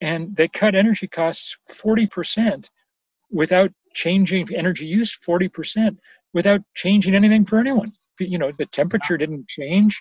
and 0.01 0.35
they 0.35 0.47
cut 0.47 0.75
energy 0.75 1.07
costs 1.07 1.57
40% 1.69 2.67
without 3.31 3.71
changing 3.93 4.53
energy 4.53 4.85
use 4.85 5.17
40% 5.25 5.97
without 6.33 6.62
changing 6.75 7.15
anything 7.15 7.45
for 7.45 7.59
anyone. 7.59 7.91
You 8.19 8.38
know 8.38 8.51
the 8.57 8.65
temperature 8.67 9.17
didn't 9.17 9.47
change. 9.47 10.00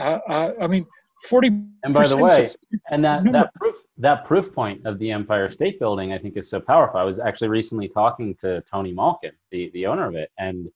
Uh, 0.00 0.18
uh, 0.28 0.52
i 0.60 0.66
mean 0.66 0.86
40 1.28 1.48
and 1.84 1.92
by 1.92 2.06
the 2.08 2.16
way 2.16 2.50
and 2.90 3.04
that 3.04 3.22
that 3.30 3.54
proof 3.54 3.76
that 3.98 4.24
proof 4.24 4.52
point 4.54 4.84
of 4.86 4.98
the 4.98 5.10
empire 5.10 5.50
state 5.50 5.78
building 5.78 6.14
i 6.14 6.18
think 6.18 6.36
is 6.36 6.48
so 6.48 6.58
powerful. 6.58 6.98
I 6.98 7.04
was 7.04 7.18
actually 7.18 7.48
recently 7.48 7.88
talking 7.88 8.34
to 8.36 8.62
tony 8.62 8.92
malkin 8.92 9.32
the, 9.50 9.70
the 9.74 9.86
owner 9.86 10.06
of 10.06 10.14
it 10.14 10.30
and 10.38 10.68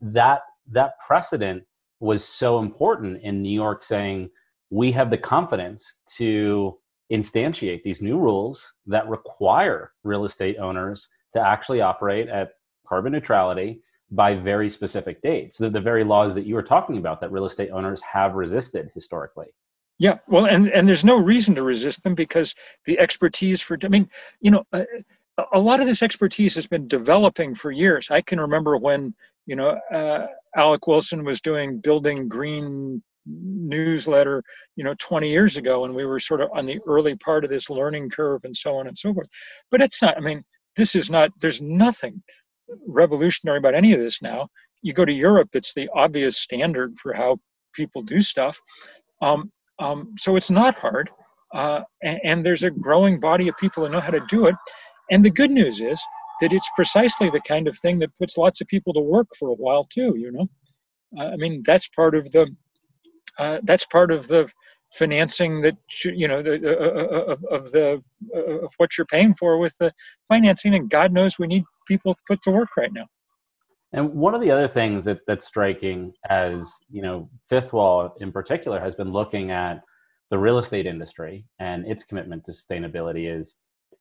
that 0.00 0.42
that 0.70 0.98
precedent 1.06 1.64
was 2.00 2.24
so 2.24 2.58
important 2.58 3.22
in 3.22 3.42
New 3.42 3.52
York 3.52 3.82
saying 3.82 4.30
we 4.70 4.92
have 4.92 5.10
the 5.10 5.18
confidence 5.18 5.94
to 6.16 6.76
instantiate 7.12 7.82
these 7.82 8.02
new 8.02 8.18
rules 8.18 8.72
that 8.86 9.08
require 9.08 9.92
real 10.04 10.24
estate 10.24 10.58
owners 10.58 11.08
to 11.32 11.40
actually 11.40 11.80
operate 11.80 12.28
at 12.28 12.52
carbon 12.86 13.12
neutrality 13.12 13.80
by 14.10 14.34
very 14.34 14.70
specific 14.70 15.20
dates. 15.22 15.58
The, 15.58 15.70
the 15.70 15.80
very 15.80 16.04
laws 16.04 16.34
that 16.34 16.46
you 16.46 16.54
were 16.54 16.62
talking 16.62 16.98
about 16.98 17.20
that 17.20 17.32
real 17.32 17.46
estate 17.46 17.70
owners 17.70 18.00
have 18.02 18.34
resisted 18.34 18.90
historically. 18.94 19.48
Yeah, 19.98 20.18
well, 20.28 20.46
and, 20.46 20.70
and 20.70 20.88
there's 20.88 21.04
no 21.04 21.16
reason 21.16 21.54
to 21.56 21.62
resist 21.62 22.04
them 22.04 22.14
because 22.14 22.54
the 22.84 22.98
expertise 22.98 23.60
for, 23.60 23.76
I 23.82 23.88
mean, 23.88 24.08
you 24.40 24.52
know, 24.52 24.64
uh, 24.72 24.84
a 25.52 25.60
lot 25.60 25.80
of 25.80 25.86
this 25.86 26.02
expertise 26.02 26.54
has 26.54 26.66
been 26.66 26.88
developing 26.88 27.54
for 27.54 27.70
years. 27.70 28.10
I 28.10 28.20
can 28.20 28.40
remember 28.40 28.76
when 28.76 29.14
you 29.46 29.56
know 29.56 29.78
uh, 29.92 30.26
Alex 30.56 30.86
Wilson 30.86 31.24
was 31.24 31.40
doing 31.40 31.80
building 31.80 32.28
green 32.28 33.02
newsletter, 33.30 34.42
you 34.76 34.84
know, 34.84 34.94
20 34.98 35.30
years 35.30 35.56
ago, 35.56 35.84
and 35.84 35.94
we 35.94 36.06
were 36.06 36.18
sort 36.18 36.40
of 36.40 36.50
on 36.54 36.66
the 36.66 36.80
early 36.86 37.14
part 37.16 37.44
of 37.44 37.50
this 37.50 37.68
learning 37.68 38.10
curve 38.10 38.40
and 38.44 38.56
so 38.56 38.76
on 38.76 38.86
and 38.86 38.96
so 38.96 39.12
forth. 39.12 39.28
But 39.70 39.80
it's 39.80 40.00
not. 40.00 40.16
I 40.16 40.20
mean, 40.20 40.42
this 40.76 40.94
is 40.94 41.10
not. 41.10 41.30
There's 41.40 41.60
nothing 41.60 42.22
revolutionary 42.86 43.58
about 43.58 43.74
any 43.74 43.92
of 43.92 44.00
this 44.00 44.22
now. 44.22 44.48
You 44.82 44.92
go 44.92 45.04
to 45.04 45.12
Europe, 45.12 45.50
it's 45.54 45.74
the 45.74 45.88
obvious 45.94 46.38
standard 46.38 46.96
for 46.98 47.12
how 47.12 47.38
people 47.74 48.02
do 48.02 48.20
stuff. 48.20 48.60
Um, 49.22 49.50
um, 49.78 50.14
so 50.18 50.36
it's 50.36 50.50
not 50.50 50.76
hard. 50.76 51.10
Uh, 51.54 51.82
and, 52.02 52.20
and, 52.24 52.46
there's 52.46 52.64
a 52.64 52.70
growing 52.70 53.18
body 53.18 53.48
of 53.48 53.56
people 53.56 53.82
who 53.84 53.90
know 53.90 54.00
how 54.00 54.10
to 54.10 54.20
do 54.28 54.46
it. 54.46 54.54
And 55.10 55.24
the 55.24 55.30
good 55.30 55.50
news 55.50 55.80
is 55.80 56.02
that 56.40 56.52
it's 56.52 56.70
precisely 56.76 57.30
the 57.30 57.40
kind 57.40 57.66
of 57.66 57.76
thing 57.78 57.98
that 58.00 58.16
puts 58.16 58.36
lots 58.36 58.60
of 58.60 58.68
people 58.68 58.92
to 58.94 59.00
work 59.00 59.28
for 59.38 59.48
a 59.48 59.54
while 59.54 59.84
too. 59.84 60.14
You 60.16 60.32
know, 60.32 60.48
uh, 61.18 61.30
I 61.30 61.36
mean 61.36 61.62
that's 61.66 61.88
part 61.88 62.14
of 62.14 62.30
the 62.32 62.54
uh, 63.38 63.60
that's 63.64 63.86
part 63.86 64.10
of 64.10 64.28
the 64.28 64.50
financing 64.92 65.60
that 65.60 65.76
you 66.04 66.26
know 66.26 66.42
the, 66.42 66.54
uh, 66.54 66.84
uh, 66.84 67.16
uh, 67.16 67.32
of, 67.32 67.44
of 67.44 67.72
the 67.72 68.02
of 68.34 68.72
what 68.78 68.96
you're 68.96 69.06
paying 69.06 69.34
for 69.34 69.58
with 69.58 69.76
the 69.78 69.92
financing. 70.28 70.74
And 70.74 70.90
God 70.90 71.12
knows 71.12 71.38
we 71.38 71.46
need 71.46 71.64
people 71.86 72.16
put 72.26 72.42
to 72.42 72.50
work 72.50 72.70
right 72.76 72.92
now. 72.92 73.06
And 73.92 74.12
one 74.14 74.34
of 74.34 74.42
the 74.42 74.50
other 74.50 74.68
things 74.68 75.06
that, 75.06 75.20
that's 75.26 75.46
striking 75.46 76.12
as, 76.28 76.70
you 76.90 77.00
know, 77.00 77.30
Fifth 77.48 77.72
Wall 77.72 78.14
in 78.20 78.32
particular 78.32 78.78
has 78.78 78.94
been 78.94 79.12
looking 79.12 79.50
at 79.50 79.82
the 80.30 80.38
real 80.38 80.58
estate 80.58 80.86
industry 80.86 81.46
and 81.58 81.86
its 81.86 82.04
commitment 82.04 82.44
to 82.44 82.52
sustainability 82.52 83.34
is 83.34 83.56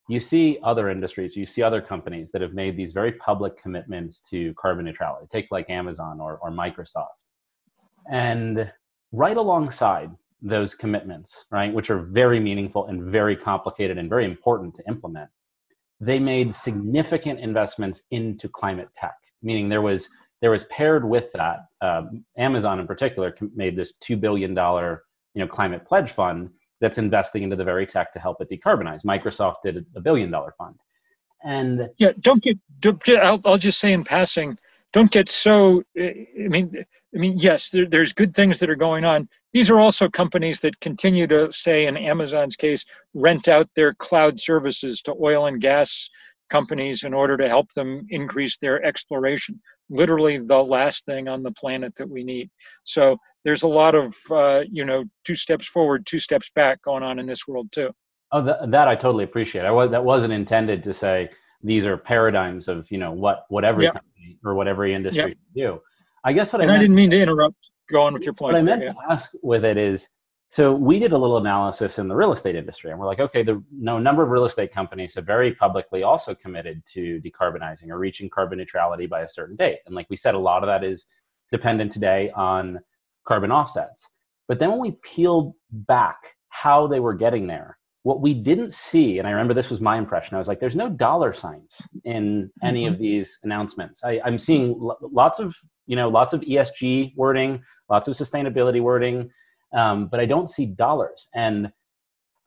you 0.10 0.20
see 0.20 0.58
other 0.64 0.90
industries, 0.90 1.36
you 1.36 1.46
see 1.46 1.62
other 1.62 1.82
companies 1.82 2.32
that 2.32 2.42
have 2.42 2.54
made 2.54 2.78
these 2.78 2.94
very 2.94 3.12
public 3.14 3.62
commitments 3.62 4.22
to 4.30 4.54
carbon 4.54 4.86
neutrality. 4.86 5.28
Take 5.32 5.48
like 5.52 5.70
Amazon 5.70 6.20
or, 6.22 6.38
or 6.42 6.50
Microsoft. 6.50 7.08
And 8.10 8.72
right 9.12 9.36
alongside 9.36 10.12
those 10.42 10.76
commitments, 10.76 11.46
right, 11.52 11.74
which 11.74 11.90
are 11.90 12.00
very 12.00 12.40
meaningful 12.40 12.86
and 12.88 13.04
very 13.04 13.36
complicated 13.36 13.98
and 13.98 14.10
very 14.10 14.26
important 14.26 14.76
to 14.76 14.84
implement, 14.88 15.30
they 16.00 16.20
made 16.20 16.54
significant 16.54 17.40
investments 17.40 18.04
into 18.12 18.48
climate 18.48 18.90
tech 18.96 19.16
meaning 19.42 19.70
there 19.70 19.82
was 19.82 20.10
there 20.42 20.52
was 20.52 20.64
paired 20.66 21.08
with 21.08 21.32
that 21.34 21.66
um, 21.82 22.24
amazon 22.38 22.80
in 22.80 22.88
particular 22.88 23.36
made 23.56 23.76
this 23.76 23.94
$2 24.04 24.20
billion 24.20 24.52
you 24.52 25.42
know 25.42 25.48
climate 25.48 25.86
pledge 25.86 26.12
fund 26.12 26.50
that's 26.80 26.98
investing 26.98 27.44
into 27.44 27.56
the 27.56 27.64
very 27.64 27.86
tech 27.86 28.14
to 28.14 28.20
help 28.20 28.42
it 28.42 28.50
decarbonize. 28.50 29.04
Microsoft 29.04 29.56
did 29.64 29.86
a 29.96 30.02
billion 30.02 30.32
dollar 30.32 30.54
fund. 30.58 30.76
And 31.44 31.90
yeah 31.98 32.12
don't 32.20 32.42
get 32.42 32.58
don't, 32.80 33.08
I'll, 33.10 33.42
I'll 33.46 33.58
just 33.58 33.80
say 33.80 33.94
in 33.94 34.04
passing 34.04 34.58
don't 34.92 35.12
get 35.12 35.30
so 35.30 35.84
eh, 35.96 36.14
i 36.44 36.48
mean 36.48 36.84
i 37.14 37.18
mean 37.18 37.36
yes 37.38 37.70
there, 37.70 37.86
there's 37.86 38.12
good 38.12 38.36
things 38.36 38.58
that 38.60 38.70
are 38.70 38.76
going 38.76 39.06
on. 39.06 39.30
These 39.54 39.72
are 39.72 39.80
also 39.80 40.10
companies 40.10 40.60
that 40.60 40.80
continue 40.82 41.28
to 41.28 41.52
say 41.52 41.86
in 41.86 41.96
amazon's 41.96 42.56
case 42.56 42.86
rent 43.14 43.48
out 43.48 43.70
their 43.76 43.94
cloud 43.94 44.40
services 44.40 45.02
to 45.04 45.16
oil 45.22 45.46
and 45.46 45.62
gas 45.62 46.10
companies 46.50 47.04
in 47.04 47.13
order 47.13 47.38
to 47.38 47.48
help 47.48 47.72
them 47.74 48.06
increase 48.10 48.58
their 48.58 48.84
exploration. 48.84 49.60
Literally, 49.89 50.38
the 50.38 50.58
last 50.58 51.06
thing 51.06 51.27
on 51.27 51.44
the 51.44 51.51
planet 51.51 51.94
that 51.98 52.10
we 52.10 52.24
need. 52.24 52.50
So 52.84 53.18
there's 53.44 53.63
a 53.63 53.68
lot 53.68 53.96
of 53.96 54.16
uh, 54.32 54.63
you 54.70 54.86
know 54.86 55.06
two 55.24 55.36
steps 55.36 55.68
forward, 55.68 56.06
two 56.06 56.20
steps 56.20 56.51
back 56.56 56.82
going 56.82 57.04
on 57.04 57.20
in 57.20 57.25
this 57.25 57.48
world 57.48 57.72
too. 57.72 57.92
Oh, 58.32 58.42
that, 58.44 58.72
that 58.72 58.88
I 58.88 58.96
totally 58.96 59.24
appreciate. 59.24 59.66
I 59.66 59.72
was 59.72 59.92
that 59.92 60.04
wasn't 60.04 60.34
intended 60.34 60.84
to 60.84 60.94
say 60.94 61.30
these 61.63 61.86
are 61.86 61.98
paradigms 61.98 62.68
of 62.68 62.89
you 62.92 62.98
know 62.98 63.12
what 63.12 63.46
what 63.50 63.63
every 63.63 63.86
yep. 63.86 63.94
company 63.94 64.38
or 64.44 64.56
what 64.56 64.68
every 64.68 64.94
industry 64.94 65.38
yep. 65.56 65.68
do. 65.74 65.82
I 66.24 66.34
guess 66.34 66.51
what 66.51 66.62
and 66.62 66.72
I, 66.72 66.75
I 66.75 66.80
didn't 66.80 66.96
mean 66.96 67.10
to 67.12 67.22
interrupt. 67.22 67.72
Go 67.89 68.04
on 68.04 68.13
with 68.13 68.24
your 68.24 68.34
point. 68.34 68.54
What 68.54 68.60
I 68.60 68.63
meant 68.63 68.84
yeah. 68.84 68.92
to 68.92 68.98
ask 69.10 69.32
with 69.42 69.63
it 69.63 69.77
is 69.77 70.10
so 70.50 70.74
we 70.74 70.98
did 70.98 71.12
a 71.12 71.18
little 71.18 71.38
analysis 71.38 72.00
in 72.00 72.08
the 72.08 72.16
real 72.16 72.32
estate 72.32 72.56
industry, 72.56 72.92
and 72.92 73.00
we're 73.00 73.06
like, 73.06 73.20
okay, 73.20 73.44
the 73.44 73.62
no 73.72 74.00
number 74.00 74.24
of 74.24 74.30
real 74.30 74.46
estate 74.46 74.72
companies 74.72 75.16
have 75.16 75.25
very 75.25 75.54
publicly 75.54 76.04
also 76.04 76.34
committed 76.34 76.82
to 76.94 77.22
decarbonizing 77.22 77.89
or 77.89 78.00
reaching 78.00 78.30
carbon 78.30 78.58
neutrality 78.58 79.08
by 79.08 79.22
a 79.22 79.30
certain 79.30 79.58
date. 79.58 79.80
And 79.86 79.94
like 79.94 80.08
we 80.10 80.16
said, 80.16 80.36
a 80.36 80.39
lot 80.39 80.63
of 80.63 80.68
that 80.68 80.86
is 80.86 81.06
dependent 81.51 81.91
today 81.91 82.32
on 82.34 82.80
carbon 83.28 83.52
offsets. 83.52 84.08
But 84.48 84.60
then 84.60 84.69
when 84.69 84.80
we 84.80 84.91
peeled 85.04 85.54
back 85.69 86.17
how 86.48 86.88
they 86.88 87.02
were 87.02 87.13
getting 87.13 87.48
there, 87.48 87.78
what 88.04 88.22
we 88.22 88.34
didn't 88.34 88.74
see, 88.74 89.19
and 89.19 89.28
I 89.28 89.32
remember 89.32 89.54
this 89.54 89.69
was 89.69 89.82
my 89.82 89.98
impression, 89.98 90.36
I 90.36 90.39
was 90.39 90.48
like, 90.48 90.62
there's 90.62 90.78
no 90.78 90.88
dollar 90.88 91.34
signs 91.34 91.82
in 92.06 92.50
any 92.63 92.86
mm-hmm. 92.86 92.93
of 92.93 93.00
these 93.00 93.38
announcements. 93.43 94.02
I, 94.02 94.22
I'm 94.24 94.39
seeing 94.39 94.80
lots 95.02 95.39
of, 95.39 95.54
you 95.88 95.98
know, 95.98 96.08
lots 96.08 96.32
of 96.32 96.39
ESG 96.39 97.17
wording, 97.17 97.62
lots 97.89 98.08
of 98.08 98.15
sustainability 98.15 98.82
wording 98.82 99.30
um, 99.73 100.08
but 100.08 100.19
I 100.19 100.25
don't 100.25 100.49
see 100.49 100.65
dollars. 100.65 101.27
And 101.34 101.71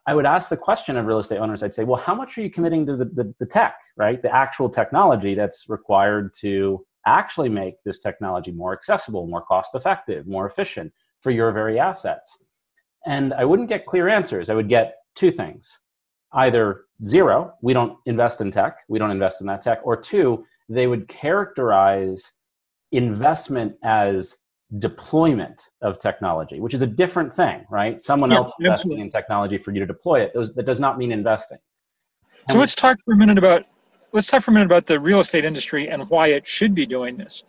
I 0.06 0.14
would 0.14 0.26
ask 0.26 0.48
the 0.48 0.56
question 0.56 0.96
of 0.96 1.06
real 1.06 1.18
estate 1.18 1.38
owners, 1.38 1.62
I'd 1.62 1.74
say, 1.74 1.85
well, 1.85 2.00
how 2.00 2.14
much 2.14 2.37
are 2.37 2.42
you 2.42 2.50
committing 2.50 2.87
to 2.87 2.96
the, 2.96 3.04
the, 3.04 3.35
the 3.38 3.46
tech, 3.46 3.76
right? 3.96 4.20
The 4.20 4.35
actual 4.35 4.68
technology 4.68 5.35
that's 5.35 5.68
required 5.68 6.35
to 6.40 6.85
actually 7.06 7.48
make 7.48 7.74
this 7.85 8.00
technology 8.00 8.50
more 8.50 8.72
accessible, 8.72 9.26
more 9.26 9.42
cost 9.42 9.74
effective, 9.74 10.26
more 10.26 10.46
efficient 10.46 10.92
for 11.20 11.30
your 11.30 11.52
very 11.52 11.78
assets? 11.78 12.42
And 13.06 13.33
I 13.35 13.44
wouldn't 13.44 13.68
get 13.68 13.87
clear 13.87 14.09
answers. 14.09 14.50
I 14.50 14.54
would 14.54 14.68
get 14.68 14.96
two 15.14 15.30
things 15.30 15.78
either 16.33 16.83
zero, 17.06 17.52
we 17.61 17.72
don't 17.72 17.98
invest 18.06 18.40
in 18.40 18.52
tech, 18.52 18.76
we 18.88 19.00
don't 19.00 19.11
invest 19.11 19.40
in 19.40 19.48
that 19.48 19.62
tech, 19.62 19.80
or 19.83 19.96
two, 19.96 20.44
they 20.68 20.87
would 20.87 21.09
characterize 21.09 22.33
investment 22.92 23.74
as 23.83 24.38
deployment 24.78 25.62
of 25.83 25.98
technology, 25.98 26.61
which 26.61 26.74
is 26.74 26.83
a 26.83 26.87
different 26.87 27.35
thing, 27.35 27.64
right? 27.70 28.00
Someone 28.00 28.30
yeah, 28.30 28.38
else 28.38 28.52
investing 28.59 28.72
absolutely. 28.72 29.02
in 29.02 29.11
technology 29.11 29.59
for 29.59 29.72
you 29.72 29.80
to 29.80 29.87
deploy 29.87 30.20
it. 30.20 30.33
Those, 30.33 30.54
that 30.54 30.64
does 30.64 30.78
not 30.78 30.96
mean 30.98 31.11
investing. 31.12 31.59
So 32.50 32.59
let's 32.59 32.74
talk 32.74 32.98
for 33.04 33.12
a 33.12 33.16
minute 33.16 33.38
about 33.38 33.64
let's 34.12 34.26
talk 34.26 34.42
for 34.42 34.50
a 34.50 34.54
minute 34.54 34.66
about 34.66 34.87
the 34.87 34.98
real 34.98 35.20
estate 35.20 35.44
industry 35.44 35.88
and 35.88 36.09
why 36.09 36.28
it 36.28 36.46
should 36.46 36.74
be 36.74 36.87
doing 36.87 37.16
this. 37.16 37.44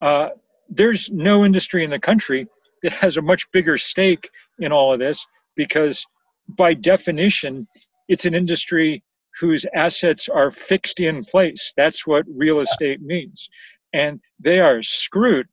Uh, 0.00 0.30
there's 0.68 1.10
no 1.10 1.44
industry 1.44 1.84
in 1.84 1.90
the 1.90 1.98
country 1.98 2.46
that 2.82 2.92
has 2.92 3.16
a 3.16 3.22
much 3.22 3.50
bigger 3.52 3.76
stake 3.76 4.30
in 4.58 4.72
all 4.72 4.92
of 4.92 4.98
this 4.98 5.26
because, 5.54 6.06
by 6.48 6.74
definition, 6.74 7.66
it's 8.08 8.24
an 8.24 8.34
industry 8.34 9.02
whose 9.38 9.66
assets 9.74 10.28
are 10.28 10.50
fixed 10.50 11.00
in 11.00 11.24
place. 11.24 11.72
That's 11.76 12.06
what 12.06 12.24
real 12.28 12.60
estate 12.60 13.00
means. 13.00 13.48
And 13.92 14.20
they 14.40 14.60
are 14.60 14.82
screwed 14.82 15.46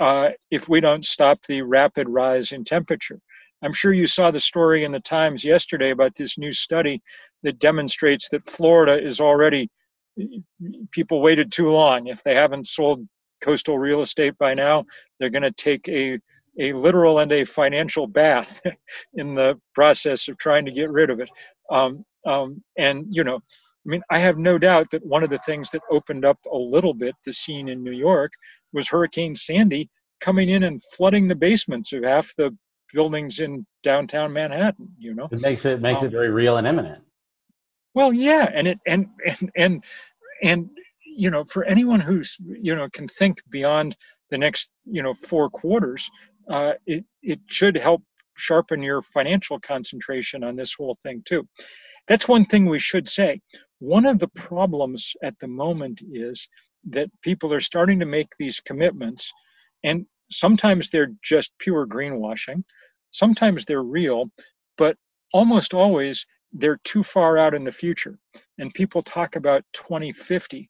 uh, 0.00 0.30
if 0.50 0.68
we 0.68 0.80
don't 0.80 1.04
stop 1.04 1.38
the 1.46 1.62
rapid 1.62 2.08
rise 2.08 2.52
in 2.52 2.64
temperature. 2.64 3.20
I'm 3.62 3.72
sure 3.72 3.92
you 3.92 4.06
saw 4.06 4.30
the 4.30 4.40
story 4.40 4.84
in 4.84 4.92
the 4.92 5.00
Times 5.00 5.44
yesterday 5.44 5.90
about 5.90 6.14
this 6.14 6.38
new 6.38 6.52
study 6.52 7.02
that 7.42 7.58
demonstrates 7.58 8.28
that 8.30 8.44
Florida 8.44 8.98
is 8.98 9.20
already, 9.20 9.68
people 10.90 11.20
waited 11.20 11.52
too 11.52 11.70
long. 11.70 12.06
If 12.06 12.22
they 12.22 12.34
haven't 12.34 12.68
sold 12.68 13.06
coastal 13.42 13.78
real 13.78 14.00
estate 14.00 14.36
by 14.38 14.54
now, 14.54 14.84
they're 15.18 15.30
going 15.30 15.42
to 15.42 15.52
take 15.52 15.86
a, 15.88 16.18
a 16.58 16.72
literal 16.72 17.18
and 17.18 17.32
a 17.32 17.44
financial 17.44 18.06
bath 18.06 18.60
in 19.14 19.34
the 19.34 19.60
process 19.74 20.28
of 20.28 20.38
trying 20.38 20.64
to 20.64 20.72
get 20.72 20.90
rid 20.90 21.10
of 21.10 21.20
it. 21.20 21.30
Um, 21.70 22.04
um, 22.26 22.62
and, 22.78 23.06
you 23.10 23.24
know, 23.24 23.36
I 23.36 23.88
mean, 23.88 24.02
I 24.10 24.18
have 24.18 24.36
no 24.36 24.58
doubt 24.58 24.90
that 24.90 25.04
one 25.04 25.22
of 25.22 25.30
the 25.30 25.38
things 25.38 25.70
that 25.70 25.80
opened 25.90 26.24
up 26.24 26.38
a 26.52 26.56
little 26.56 26.92
bit 26.92 27.14
the 27.24 27.32
scene 27.32 27.68
in 27.68 27.82
New 27.82 27.92
York 27.92 28.32
was 28.72 28.88
Hurricane 28.88 29.34
Sandy 29.34 29.88
coming 30.20 30.50
in 30.50 30.64
and 30.64 30.82
flooding 30.96 31.28
the 31.28 31.34
basements 31.34 31.92
of 31.92 32.04
half 32.04 32.32
the 32.36 32.56
buildings 32.92 33.40
in 33.40 33.66
downtown 33.82 34.32
Manhattan. 34.32 34.88
You 34.98 35.14
know, 35.14 35.28
it 35.30 35.40
makes 35.40 35.64
it 35.64 35.80
makes 35.80 36.00
um, 36.00 36.06
it 36.06 36.10
very 36.12 36.30
real 36.30 36.56
and 36.56 36.66
imminent. 36.66 37.02
Well, 37.94 38.12
yeah, 38.12 38.50
and 38.54 38.68
it 38.68 38.78
and 38.86 39.06
and 39.26 39.50
and 39.56 39.84
and 40.42 40.70
you 41.04 41.30
know, 41.30 41.44
for 41.44 41.64
anyone 41.64 42.00
who's 42.00 42.36
you 42.40 42.74
know 42.74 42.88
can 42.92 43.08
think 43.08 43.42
beyond 43.50 43.96
the 44.30 44.38
next 44.38 44.70
you 44.84 45.02
know 45.02 45.14
four 45.14 45.50
quarters, 45.50 46.08
uh, 46.48 46.74
it 46.86 47.04
it 47.22 47.40
should 47.46 47.76
help 47.76 48.02
sharpen 48.36 48.82
your 48.82 49.02
financial 49.02 49.58
concentration 49.60 50.44
on 50.44 50.56
this 50.56 50.74
whole 50.74 50.96
thing 51.02 51.22
too. 51.24 51.46
That's 52.08 52.28
one 52.28 52.44
thing 52.46 52.66
we 52.66 52.78
should 52.78 53.08
say. 53.08 53.40
One 53.78 54.06
of 54.06 54.18
the 54.18 54.28
problems 54.28 55.12
at 55.22 55.38
the 55.40 55.46
moment 55.46 56.00
is 56.12 56.48
that 56.88 57.10
people 57.22 57.52
are 57.52 57.60
starting 57.60 57.98
to 58.00 58.06
make 58.06 58.28
these 58.38 58.60
commitments, 58.60 59.32
and 59.84 60.06
sometimes 60.30 60.90
they're 60.90 61.12
just 61.22 61.52
pure 61.58 61.86
greenwashing, 61.86 62.62
sometimes 63.10 63.64
they're 63.64 63.82
real, 63.82 64.30
but 64.78 64.96
almost 65.32 65.74
always 65.74 66.26
they're 66.52 66.80
too 66.84 67.02
far 67.02 67.38
out 67.38 67.54
in 67.54 67.64
the 67.64 67.72
future. 67.72 68.18
And 68.58 68.74
people 68.74 69.02
talk 69.02 69.36
about 69.36 69.64
2050, 69.72 70.68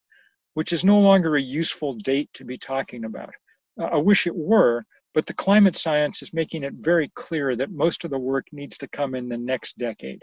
which 0.55 0.73
is 0.73 0.85
no 0.85 0.99
longer 0.99 1.37
a 1.37 1.43
useful 1.43 1.95
date 1.95 2.29
to 2.35 2.45
be 2.45 2.59
talking 2.59 3.05
about. 3.05 3.33
Uh, 3.81 3.85
I 3.85 3.97
wish 3.97 4.27
it 4.27 4.37
were, 4.37 4.85
but 5.15 5.27
the 5.27 5.35
climate 5.35 5.77
science 5.77 6.23
is 6.23 6.33
making 6.33 6.65
it 6.65 6.75
very 6.75 7.11
clear 7.15 7.57
that 7.57 7.71
most 7.71 8.05
of 8.05 8.11
the 8.11 8.19
work 8.19 8.47
needs 8.53 8.77
to 8.79 8.89
come 8.89 9.15
in 9.15 9.29
the 9.29 9.39
next 9.39 9.79
decade. 9.79 10.23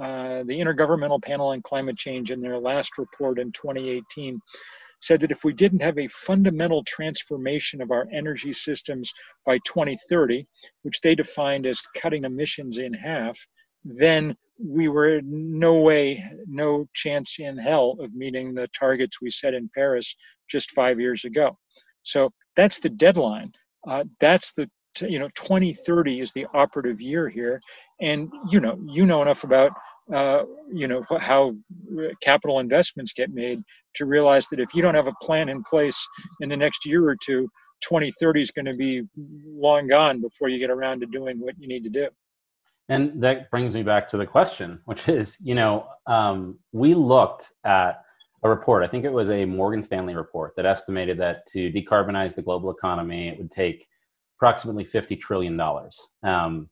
Uh, 0.00 0.44
the 0.44 0.58
Intergovernmental 0.58 1.22
Panel 1.22 1.48
on 1.48 1.62
Climate 1.62 1.96
Change, 1.96 2.30
in 2.30 2.40
their 2.40 2.58
last 2.58 2.96
report 2.96 3.40
in 3.40 3.50
2018, 3.52 4.40
said 5.00 5.20
that 5.20 5.30
if 5.30 5.44
we 5.44 5.52
didn't 5.52 5.82
have 5.82 5.98
a 5.98 6.08
fundamental 6.08 6.84
transformation 6.84 7.80
of 7.82 7.90
our 7.90 8.06
energy 8.12 8.52
systems 8.52 9.12
by 9.44 9.58
2030, 9.66 10.46
which 10.82 11.00
they 11.00 11.14
defined 11.14 11.66
as 11.66 11.82
cutting 11.96 12.24
emissions 12.24 12.78
in 12.78 12.92
half, 12.92 13.38
then 13.84 14.36
we 14.62 14.88
were 14.88 15.20
no 15.24 15.74
way, 15.74 16.22
no 16.46 16.86
chance 16.94 17.36
in 17.38 17.56
hell 17.56 17.96
of 18.00 18.14
meeting 18.14 18.54
the 18.54 18.68
targets 18.78 19.20
we 19.20 19.30
set 19.30 19.54
in 19.54 19.70
Paris 19.74 20.14
just 20.50 20.70
five 20.72 21.00
years 21.00 21.24
ago. 21.24 21.56
So 22.02 22.30
that's 22.56 22.78
the 22.78 22.90
deadline. 22.90 23.52
Uh, 23.88 24.04
that's 24.20 24.52
the 24.52 24.68
you 25.00 25.18
know 25.18 25.28
2030 25.34 26.20
is 26.20 26.32
the 26.32 26.46
operative 26.52 27.00
year 27.00 27.28
here, 27.28 27.60
and 28.00 28.30
you 28.50 28.60
know 28.60 28.78
you 28.86 29.06
know 29.06 29.22
enough 29.22 29.44
about 29.44 29.72
uh, 30.12 30.44
you 30.72 30.88
know 30.88 31.04
how 31.18 31.54
capital 32.22 32.58
investments 32.58 33.12
get 33.12 33.30
made 33.32 33.60
to 33.94 34.06
realize 34.06 34.46
that 34.48 34.60
if 34.60 34.74
you 34.74 34.82
don't 34.82 34.94
have 34.94 35.08
a 35.08 35.14
plan 35.20 35.48
in 35.48 35.62
place 35.62 36.06
in 36.40 36.48
the 36.48 36.56
next 36.56 36.86
year 36.86 37.08
or 37.08 37.16
two 37.16 37.48
2030 37.82 38.40
is 38.40 38.50
going 38.50 38.66
to 38.66 38.74
be 38.74 39.02
long 39.46 39.88
gone 39.88 40.20
before 40.20 40.48
you 40.48 40.58
get 40.58 40.70
around 40.70 41.00
to 41.00 41.06
doing 41.06 41.40
what 41.40 41.54
you 41.58 41.66
need 41.66 41.82
to 41.82 41.90
do. 41.90 42.08
And 42.90 43.22
that 43.22 43.50
brings 43.50 43.74
me 43.74 43.82
back 43.82 44.08
to 44.10 44.16
the 44.16 44.26
question 44.26 44.80
which 44.84 45.08
is 45.08 45.36
you 45.40 45.54
know 45.54 45.86
um, 46.06 46.58
we 46.72 46.94
looked 46.94 47.50
at 47.64 48.02
a 48.42 48.48
report 48.48 48.82
i 48.82 48.88
think 48.88 49.04
it 49.04 49.12
was 49.12 49.30
a 49.30 49.44
morgan 49.44 49.82
stanley 49.82 50.14
report 50.14 50.54
that 50.56 50.64
estimated 50.64 51.18
that 51.18 51.46
to 51.46 51.70
decarbonize 51.70 52.34
the 52.34 52.40
global 52.40 52.70
economy 52.70 53.28
it 53.28 53.38
would 53.38 53.50
take 53.50 53.86
approximately 54.40 54.84
50 54.84 55.16
trillion 55.16 55.56
dollars. 55.56 56.00
Um, 56.22 56.70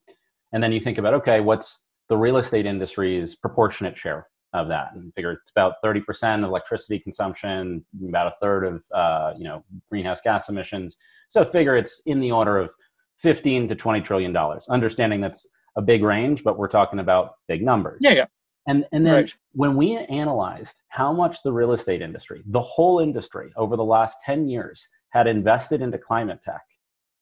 and 0.52 0.62
then 0.62 0.72
you 0.72 0.80
think 0.80 0.96
about 0.96 1.12
okay 1.14 1.40
what's 1.40 1.78
the 2.08 2.16
real 2.16 2.38
estate 2.38 2.66
industry's 2.66 3.34
proportionate 3.34 3.96
share 3.96 4.26
of 4.54 4.68
that. 4.68 4.94
And 4.94 5.12
figure 5.14 5.32
it's 5.32 5.50
about 5.50 5.74
30% 5.84 6.38
of 6.38 6.44
electricity 6.44 6.98
consumption 6.98 7.84
about 8.08 8.28
a 8.28 8.34
third 8.40 8.64
of 8.64 8.82
uh, 8.94 9.34
you 9.36 9.44
know 9.44 9.64
greenhouse 9.90 10.20
gas 10.20 10.48
emissions. 10.48 10.96
So 11.28 11.44
figure 11.44 11.76
it's 11.76 12.00
in 12.06 12.20
the 12.20 12.32
order 12.32 12.58
of 12.58 12.70
15 13.18 13.68
to 13.68 13.74
20 13.74 14.00
trillion 14.00 14.32
dollars. 14.32 14.66
Understanding 14.70 15.20
that's 15.20 15.46
a 15.76 15.82
big 15.82 16.02
range 16.02 16.42
but 16.42 16.58
we're 16.58 16.68
talking 16.68 16.98
about 16.98 17.34
big 17.46 17.62
numbers. 17.62 17.98
Yeah 18.00 18.12
yeah. 18.12 18.26
And 18.66 18.86
and 18.92 19.06
then 19.06 19.14
right. 19.14 19.34
when 19.52 19.76
we 19.76 19.96
analyzed 19.96 20.80
how 20.88 21.12
much 21.12 21.42
the 21.42 21.52
real 21.52 21.72
estate 21.72 22.02
industry 22.02 22.42
the 22.46 22.60
whole 22.60 23.00
industry 23.00 23.52
over 23.56 23.76
the 23.76 23.84
last 23.84 24.18
10 24.24 24.48
years 24.48 24.88
had 25.10 25.26
invested 25.26 25.82
into 25.82 25.98
climate 25.98 26.40
tech 26.42 26.62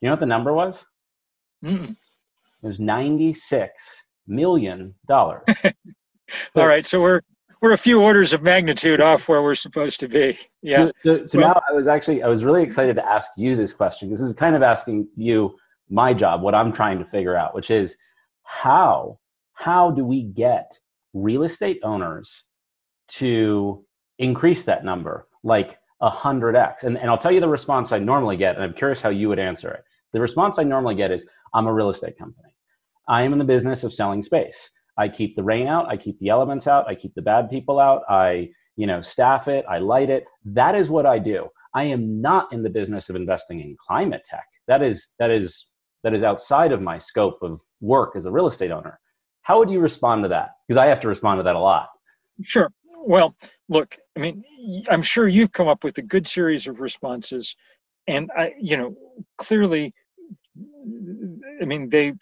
you 0.00 0.06
know 0.06 0.12
what 0.12 0.20
the 0.20 0.26
number 0.26 0.52
was? 0.52 0.86
Mm. 1.64 1.90
it 1.90 1.96
was 2.66 2.78
96 2.78 3.72
million 4.26 4.94
dollars. 5.08 5.42
All 6.54 6.66
right, 6.66 6.84
so 6.84 7.00
we're 7.00 7.20
we're 7.60 7.72
a 7.72 7.78
few 7.78 8.00
orders 8.00 8.32
of 8.32 8.42
magnitude 8.42 9.00
off 9.00 9.28
where 9.28 9.42
we're 9.42 9.54
supposed 9.54 9.98
to 10.00 10.08
be. 10.08 10.38
Yeah. 10.62 10.90
So, 11.02 11.18
so, 11.18 11.26
so 11.26 11.38
well, 11.38 11.48
now 11.48 11.62
I 11.70 11.72
was 11.72 11.88
actually 11.88 12.22
I 12.22 12.28
was 12.28 12.44
really 12.44 12.62
excited 12.62 12.96
to 12.96 13.06
ask 13.06 13.30
you 13.36 13.56
this 13.56 13.72
question 13.72 14.08
because 14.08 14.20
this 14.20 14.28
is 14.28 14.34
kind 14.34 14.54
of 14.54 14.62
asking 14.62 15.08
you 15.16 15.56
my 15.88 16.12
job, 16.12 16.42
what 16.42 16.54
I'm 16.54 16.72
trying 16.72 16.98
to 16.98 17.04
figure 17.04 17.36
out, 17.36 17.54
which 17.54 17.70
is 17.70 17.96
how 18.42 19.18
how 19.54 19.90
do 19.90 20.04
we 20.04 20.22
get 20.22 20.78
real 21.14 21.44
estate 21.44 21.80
owners 21.82 22.44
to 23.08 23.84
increase 24.18 24.64
that 24.64 24.84
number 24.84 25.26
like 25.42 25.78
a 26.00 26.10
hundred 26.10 26.56
x? 26.56 26.84
And 26.84 26.98
and 26.98 27.10
I'll 27.10 27.18
tell 27.18 27.32
you 27.32 27.40
the 27.40 27.48
response 27.48 27.92
I 27.92 27.98
normally 27.98 28.36
get, 28.36 28.56
and 28.56 28.64
I'm 28.64 28.74
curious 28.74 29.00
how 29.00 29.10
you 29.10 29.28
would 29.28 29.38
answer 29.38 29.70
it. 29.70 29.84
The 30.12 30.20
response 30.20 30.58
I 30.58 30.62
normally 30.62 30.94
get 30.94 31.10
is, 31.10 31.26
"I'm 31.54 31.66
a 31.66 31.72
real 31.72 31.90
estate 31.90 32.18
company." 32.18 32.55
I 33.08 33.22
am 33.22 33.32
in 33.32 33.38
the 33.38 33.44
business 33.44 33.84
of 33.84 33.92
selling 33.92 34.22
space. 34.22 34.70
I 34.98 35.08
keep 35.08 35.36
the 35.36 35.42
rain 35.42 35.66
out, 35.66 35.88
I 35.88 35.96
keep 35.96 36.18
the 36.18 36.28
elements 36.30 36.66
out, 36.66 36.88
I 36.88 36.94
keep 36.94 37.14
the 37.14 37.22
bad 37.22 37.50
people 37.50 37.78
out, 37.78 38.02
I, 38.08 38.50
you 38.76 38.86
know, 38.86 39.02
staff 39.02 39.46
it, 39.46 39.64
I 39.68 39.78
light 39.78 40.08
it. 40.08 40.24
That 40.44 40.74
is 40.74 40.88
what 40.88 41.04
I 41.06 41.18
do. 41.18 41.48
I 41.74 41.84
am 41.84 42.22
not 42.22 42.52
in 42.52 42.62
the 42.62 42.70
business 42.70 43.10
of 43.10 43.16
investing 43.16 43.60
in 43.60 43.76
climate 43.78 44.22
tech. 44.24 44.46
That 44.66 44.82
is 44.82 45.10
that 45.18 45.30
is 45.30 45.66
that 46.02 46.14
is 46.14 46.22
outside 46.22 46.72
of 46.72 46.80
my 46.80 46.98
scope 46.98 47.38
of 47.42 47.60
work 47.80 48.16
as 48.16 48.24
a 48.24 48.30
real 48.30 48.46
estate 48.46 48.70
owner. 48.70 48.98
How 49.42 49.58
would 49.58 49.70
you 49.70 49.80
respond 49.80 50.22
to 50.24 50.28
that? 50.30 50.50
Because 50.66 50.78
I 50.78 50.86
have 50.86 51.00
to 51.00 51.08
respond 51.08 51.38
to 51.38 51.42
that 51.42 51.54
a 51.54 51.60
lot. 51.60 51.88
Sure. 52.42 52.72
Well, 53.06 53.36
look, 53.68 53.96
I 54.16 54.20
mean, 54.20 54.42
I'm 54.90 55.02
sure 55.02 55.28
you've 55.28 55.52
come 55.52 55.68
up 55.68 55.84
with 55.84 55.98
a 55.98 56.02
good 56.02 56.26
series 56.26 56.66
of 56.66 56.80
responses 56.80 57.54
and 58.08 58.30
I, 58.36 58.52
you 58.58 58.76
know, 58.76 58.96
clearly 59.36 59.94
I 61.60 61.64
mean, 61.64 61.88
they 61.88 62.12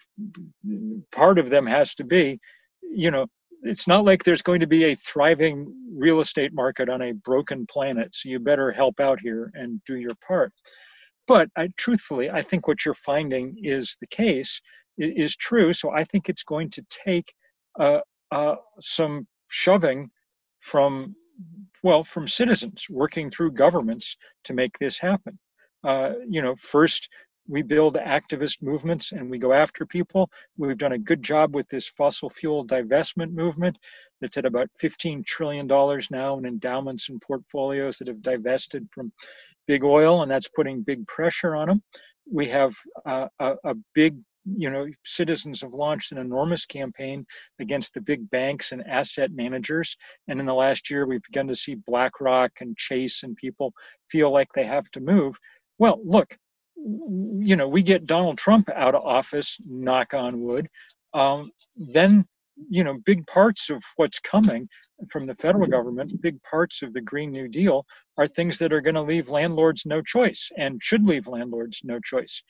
part 1.11 1.39
of 1.39 1.49
them 1.49 1.65
has 1.65 1.93
to 1.95 2.03
be, 2.03 2.39
you 2.81 3.11
know, 3.11 3.27
it's 3.63 3.87
not 3.87 4.05
like 4.05 4.23
there's 4.23 4.41
going 4.41 4.59
to 4.59 4.67
be 4.67 4.85
a 4.85 4.95
thriving 4.95 5.73
real 5.91 6.19
estate 6.19 6.53
market 6.53 6.89
on 6.89 7.01
a 7.01 7.13
broken 7.13 7.65
planet. 7.65 8.13
So 8.13 8.29
you 8.29 8.39
better 8.39 8.71
help 8.71 8.99
out 8.99 9.19
here 9.19 9.51
and 9.55 9.81
do 9.85 9.95
your 9.97 10.15
part. 10.25 10.53
But 11.27 11.49
I, 11.57 11.69
truthfully, 11.77 12.29
I 12.29 12.41
think 12.41 12.67
what 12.67 12.85
you're 12.85 12.93
finding 12.93 13.55
is 13.63 13.97
the 13.99 14.07
case 14.07 14.61
is 14.97 15.35
true. 15.35 15.73
So 15.73 15.91
I 15.91 16.03
think 16.03 16.29
it's 16.29 16.43
going 16.43 16.69
to 16.71 16.85
take 16.89 17.33
uh, 17.79 17.99
uh, 18.31 18.55
some 18.79 19.27
shoving 19.47 20.09
from 20.59 21.15
well 21.83 22.03
from 22.03 22.27
citizens 22.27 22.85
working 22.89 23.29
through 23.29 23.51
governments 23.51 24.15
to 24.45 24.53
make 24.53 24.77
this 24.79 24.97
happen. 24.97 25.37
Uh, 25.83 26.13
you 26.27 26.41
know, 26.41 26.55
first 26.55 27.09
we 27.47 27.61
build 27.61 27.95
activist 27.95 28.61
movements 28.61 29.11
and 29.11 29.29
we 29.29 29.37
go 29.37 29.53
after 29.53 29.85
people. 29.85 30.29
We've 30.57 30.77
done 30.77 30.93
a 30.93 30.97
good 30.97 31.21
job 31.21 31.55
with 31.55 31.67
this 31.69 31.87
fossil 31.87 32.29
fuel 32.29 32.65
divestment 32.65 33.33
movement 33.33 33.77
that's 34.19 34.37
at 34.37 34.45
about 34.45 34.69
$15 34.81 35.25
trillion 35.25 35.67
now 35.67 36.37
in 36.37 36.45
endowments 36.45 37.09
and 37.09 37.21
portfolios 37.21 37.97
that 37.97 38.07
have 38.07 38.21
divested 38.21 38.87
from 38.91 39.11
big 39.67 39.83
oil, 39.83 40.21
and 40.21 40.31
that's 40.31 40.49
putting 40.49 40.81
big 40.81 41.05
pressure 41.07 41.55
on 41.55 41.67
them. 41.67 41.83
We 42.31 42.47
have 42.49 42.73
uh, 43.05 43.27
a, 43.39 43.55
a 43.63 43.75
big 43.93 44.17
you 44.45 44.69
know, 44.69 44.87
citizens 45.03 45.61
have 45.61 45.73
launched 45.73 46.11
an 46.11 46.19
enormous 46.19 46.65
campaign 46.65 47.25
against 47.59 47.93
the 47.93 48.01
big 48.01 48.29
banks 48.29 48.71
and 48.71 48.85
asset 48.87 49.31
managers. 49.31 49.97
And 50.27 50.39
in 50.39 50.45
the 50.45 50.53
last 50.53 50.89
year, 50.89 51.07
we've 51.07 51.23
begun 51.23 51.47
to 51.47 51.55
see 51.55 51.75
BlackRock 51.87 52.51
and 52.61 52.77
Chase 52.77 53.23
and 53.23 53.35
people 53.35 53.73
feel 54.09 54.31
like 54.31 54.49
they 54.53 54.65
have 54.65 54.89
to 54.91 54.99
move. 54.99 55.35
Well, 55.79 55.99
look, 56.03 56.35
you 56.85 57.55
know, 57.55 57.67
we 57.67 57.81
get 57.81 58.05
Donald 58.05 58.37
Trump 58.37 58.69
out 58.69 58.95
of 58.95 59.03
office, 59.03 59.57
knock 59.65 60.13
on 60.13 60.41
wood, 60.41 60.67
um, 61.13 61.51
then, 61.75 62.25
you 62.69 62.83
know, 62.83 62.99
big 63.05 63.25
parts 63.27 63.69
of 63.69 63.83
what's 63.95 64.19
coming 64.19 64.67
from 65.09 65.25
the 65.25 65.35
federal 65.35 65.67
government, 65.67 66.21
big 66.21 66.41
parts 66.43 66.81
of 66.81 66.93
the 66.93 67.01
Green 67.01 67.31
New 67.31 67.47
Deal 67.47 67.85
are 68.17 68.27
things 68.27 68.57
that 68.59 68.71
are 68.71 68.81
going 68.81 68.95
to 68.95 69.01
leave 69.01 69.29
landlords 69.29 69.85
no 69.85 70.01
choice 70.01 70.49
and 70.57 70.81
should 70.83 71.05
leave 71.05 71.27
landlords 71.27 71.81
no 71.83 71.99
choice. 71.99 72.43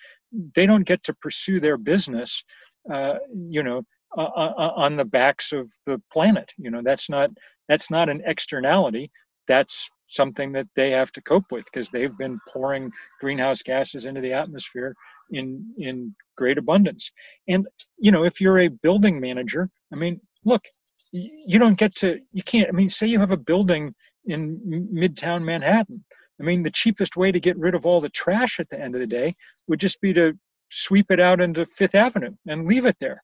They 0.53 0.65
don't 0.65 0.85
get 0.85 1.03
to 1.03 1.13
pursue 1.15 1.59
their 1.59 1.77
business, 1.77 2.43
uh, 2.91 3.15
you 3.33 3.63
know, 3.63 3.83
uh, 4.17 4.71
on 4.75 4.95
the 4.95 5.05
backs 5.05 5.51
of 5.51 5.71
the 5.85 6.01
planet. 6.11 6.51
You 6.57 6.71
know, 6.71 6.81
that's 6.83 7.09
not 7.09 7.31
that's 7.67 7.89
not 7.89 8.09
an 8.09 8.21
externality. 8.25 9.11
That's 9.47 9.89
something 10.07 10.51
that 10.53 10.67
they 10.75 10.91
have 10.91 11.11
to 11.13 11.21
cope 11.21 11.51
with 11.51 11.65
because 11.65 11.89
they've 11.89 12.17
been 12.17 12.39
pouring 12.51 12.91
greenhouse 13.19 13.61
gases 13.61 14.05
into 14.05 14.21
the 14.21 14.33
atmosphere 14.33 14.95
in 15.31 15.65
in 15.77 16.15
great 16.37 16.57
abundance. 16.57 17.11
And 17.47 17.67
you 17.97 18.11
know 18.11 18.23
if 18.23 18.39
you're 18.39 18.59
a 18.59 18.67
building 18.67 19.19
manager 19.19 19.69
i 19.91 19.95
mean 19.95 20.19
look 20.43 20.63
you 21.11 21.57
don't 21.59 21.77
get 21.77 21.95
to 21.95 22.19
you 22.33 22.43
can't 22.43 22.69
i 22.69 22.71
mean 22.71 22.89
say 22.89 23.07
you 23.07 23.19
have 23.19 23.31
a 23.31 23.37
building 23.37 23.93
in 24.25 24.59
midtown 24.93 25.43
manhattan. 25.43 26.03
I 26.39 26.43
mean 26.43 26.63
the 26.63 26.71
cheapest 26.71 27.15
way 27.15 27.31
to 27.31 27.39
get 27.39 27.57
rid 27.57 27.75
of 27.75 27.85
all 27.85 28.01
the 28.01 28.09
trash 28.09 28.59
at 28.59 28.69
the 28.69 28.79
end 28.79 28.95
of 28.95 29.01
the 29.01 29.07
day 29.07 29.33
would 29.67 29.79
just 29.79 30.01
be 30.01 30.13
to 30.13 30.33
sweep 30.69 31.11
it 31.11 31.19
out 31.19 31.41
into 31.41 31.65
fifth 31.65 31.95
avenue 31.95 32.33
and 32.47 32.67
leave 32.67 32.85
it 32.85 32.97
there 32.99 33.23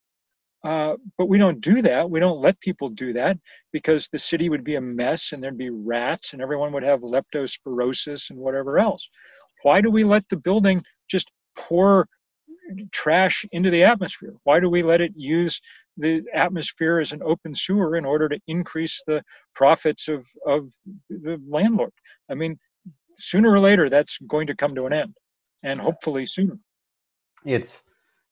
uh, 0.64 0.96
but 1.18 1.28
we 1.28 1.38
don't 1.38 1.60
do 1.60 1.82
that. 1.82 2.08
We 2.08 2.20
don't 2.20 2.38
let 2.38 2.60
people 2.60 2.88
do 2.88 3.12
that 3.14 3.36
because 3.72 4.08
the 4.08 4.18
city 4.18 4.48
would 4.48 4.64
be 4.64 4.76
a 4.76 4.80
mess 4.80 5.32
and 5.32 5.42
there'd 5.42 5.58
be 5.58 5.70
rats 5.70 6.32
and 6.32 6.42
everyone 6.42 6.72
would 6.72 6.84
have 6.84 7.00
leptospirosis 7.00 8.30
and 8.30 8.38
whatever 8.38 8.78
else. 8.78 9.08
Why 9.62 9.80
do 9.80 9.90
we 9.90 10.04
let 10.04 10.28
the 10.28 10.36
building 10.36 10.82
just 11.10 11.30
pour 11.56 12.08
trash 12.92 13.44
into 13.52 13.70
the 13.70 13.82
atmosphere? 13.82 14.34
Why 14.44 14.60
do 14.60 14.70
we 14.70 14.82
let 14.82 15.00
it 15.00 15.12
use 15.16 15.60
the 15.96 16.22
atmosphere 16.32 17.00
as 17.00 17.12
an 17.12 17.22
open 17.24 17.54
sewer 17.54 17.96
in 17.96 18.04
order 18.04 18.28
to 18.28 18.38
increase 18.46 19.02
the 19.06 19.22
profits 19.54 20.08
of, 20.08 20.26
of 20.46 20.68
the 21.10 21.40
landlord? 21.48 21.92
I 22.30 22.34
mean, 22.34 22.56
sooner 23.16 23.50
or 23.50 23.60
later, 23.60 23.90
that's 23.90 24.18
going 24.28 24.46
to 24.46 24.56
come 24.56 24.74
to 24.74 24.86
an 24.86 24.92
end, 24.92 25.14
and 25.64 25.80
hopefully 25.80 26.24
sooner. 26.24 26.56
It's 27.44 27.82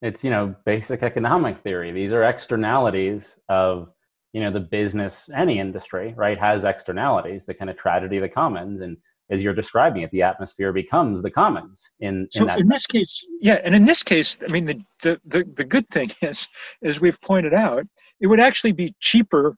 it's 0.03 0.25
you 0.25 0.31
know 0.31 0.55
basic 0.65 1.03
economic 1.03 1.63
theory. 1.63 1.93
These 1.93 2.13
are 2.13 2.25
externalities 2.25 3.39
of 3.49 3.89
you 4.33 4.41
know 4.41 4.51
the 4.51 4.61
business 4.61 5.29
any 5.35 5.59
industry 5.59 6.15
right 6.17 6.39
has 6.39 6.65
externalities 6.65 7.47
the 7.47 7.55
kind 7.55 7.71
of 7.71 7.77
tragedy 7.77 8.17
of 8.17 8.23
the 8.23 8.29
commons 8.29 8.81
and 8.81 8.97
as 9.31 9.43
you're 9.43 9.55
describing 9.55 10.03
it 10.03 10.11
the 10.11 10.23
atmosphere 10.23 10.73
becomes 10.73 11.23
the 11.23 11.31
commons 11.31 11.91
in, 12.01 12.29
in 12.35 12.49
so 12.49 12.49
in 12.55 12.69
this 12.69 12.87
case 12.87 13.25
yeah 13.41 13.61
and 13.65 13.75
in 13.75 13.85
this 13.85 14.03
case 14.03 14.39
i 14.49 14.53
mean 14.53 14.67
the, 14.67 14.81
the 15.03 15.21
the 15.27 15.45
the 15.57 15.65
good 15.65 15.89
thing 15.91 16.11
is 16.23 16.47
as 16.85 17.01
we've 17.01 17.21
pointed 17.21 17.55
out 17.55 17.85
it 18.21 18.27
would 18.27 18.41
actually 18.41 18.73
be 18.73 18.95
cheaper 19.01 19.57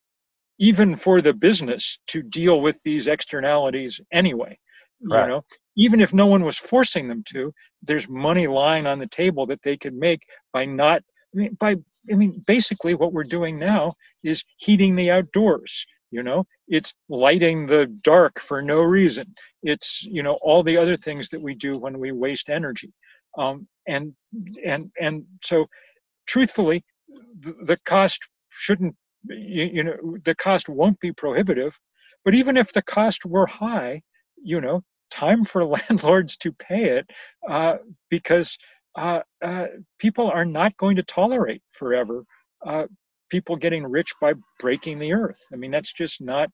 even 0.58 0.96
for 0.96 1.20
the 1.20 1.32
business 1.32 1.98
to 2.06 2.22
deal 2.22 2.60
with 2.60 2.80
these 2.84 3.08
externalities 3.08 4.00
anyway 4.12 4.56
Right. 5.02 5.22
You 5.22 5.28
know, 5.28 5.44
even 5.76 6.00
if 6.00 6.12
no 6.12 6.26
one 6.26 6.44
was 6.44 6.58
forcing 6.58 7.08
them 7.08 7.22
to, 7.28 7.52
there's 7.82 8.08
money 8.08 8.46
lying 8.46 8.86
on 8.86 8.98
the 8.98 9.06
table 9.08 9.46
that 9.46 9.60
they 9.64 9.76
could 9.76 9.94
make 9.94 10.22
by 10.52 10.64
not 10.64 11.02
I 11.34 11.38
mean, 11.38 11.56
by 11.58 11.76
I 12.10 12.14
mean, 12.14 12.42
basically 12.46 12.94
what 12.94 13.12
we're 13.12 13.24
doing 13.24 13.58
now 13.58 13.94
is 14.22 14.44
heating 14.58 14.96
the 14.96 15.10
outdoors. 15.10 15.86
You 16.10 16.22
know, 16.22 16.44
it's 16.68 16.92
lighting 17.08 17.66
the 17.66 17.86
dark 18.04 18.38
for 18.40 18.60
no 18.60 18.82
reason. 18.82 19.34
It's 19.62 20.02
you 20.02 20.22
know 20.22 20.36
all 20.42 20.62
the 20.62 20.76
other 20.76 20.96
things 20.96 21.28
that 21.30 21.42
we 21.42 21.54
do 21.54 21.78
when 21.78 21.98
we 21.98 22.12
waste 22.12 22.50
energy, 22.50 22.92
um, 23.38 23.66
and 23.88 24.12
and 24.64 24.90
and 25.00 25.24
so, 25.42 25.66
truthfully, 26.26 26.84
the, 27.40 27.54
the 27.64 27.78
cost 27.86 28.20
shouldn't 28.50 28.94
you, 29.30 29.64
you 29.72 29.84
know 29.84 29.96
the 30.24 30.34
cost 30.34 30.68
won't 30.68 31.00
be 31.00 31.12
prohibitive, 31.12 31.78
but 32.26 32.34
even 32.34 32.58
if 32.58 32.72
the 32.72 32.82
cost 32.82 33.24
were 33.24 33.46
high, 33.46 34.02
you 34.42 34.60
know, 34.60 34.82
time 35.12 35.44
for 35.44 35.64
landlords 35.76 36.36
to 36.38 36.52
pay 36.52 36.84
it 36.84 37.10
uh, 37.48 37.76
because 38.10 38.58
uh, 38.96 39.20
uh, 39.44 39.66
people 39.98 40.28
are 40.30 40.44
not 40.44 40.76
going 40.76 40.96
to 40.96 41.02
tolerate 41.02 41.62
forever 41.72 42.24
uh, 42.66 42.86
people 43.32 43.56
getting 43.56 43.84
rich 43.84 44.12
by 44.20 44.34
breaking 44.60 44.98
the 44.98 45.12
earth. 45.12 45.42
I 45.52 45.56
mean, 45.56 45.70
that's 45.70 45.92
just 45.92 46.20
not 46.20 46.50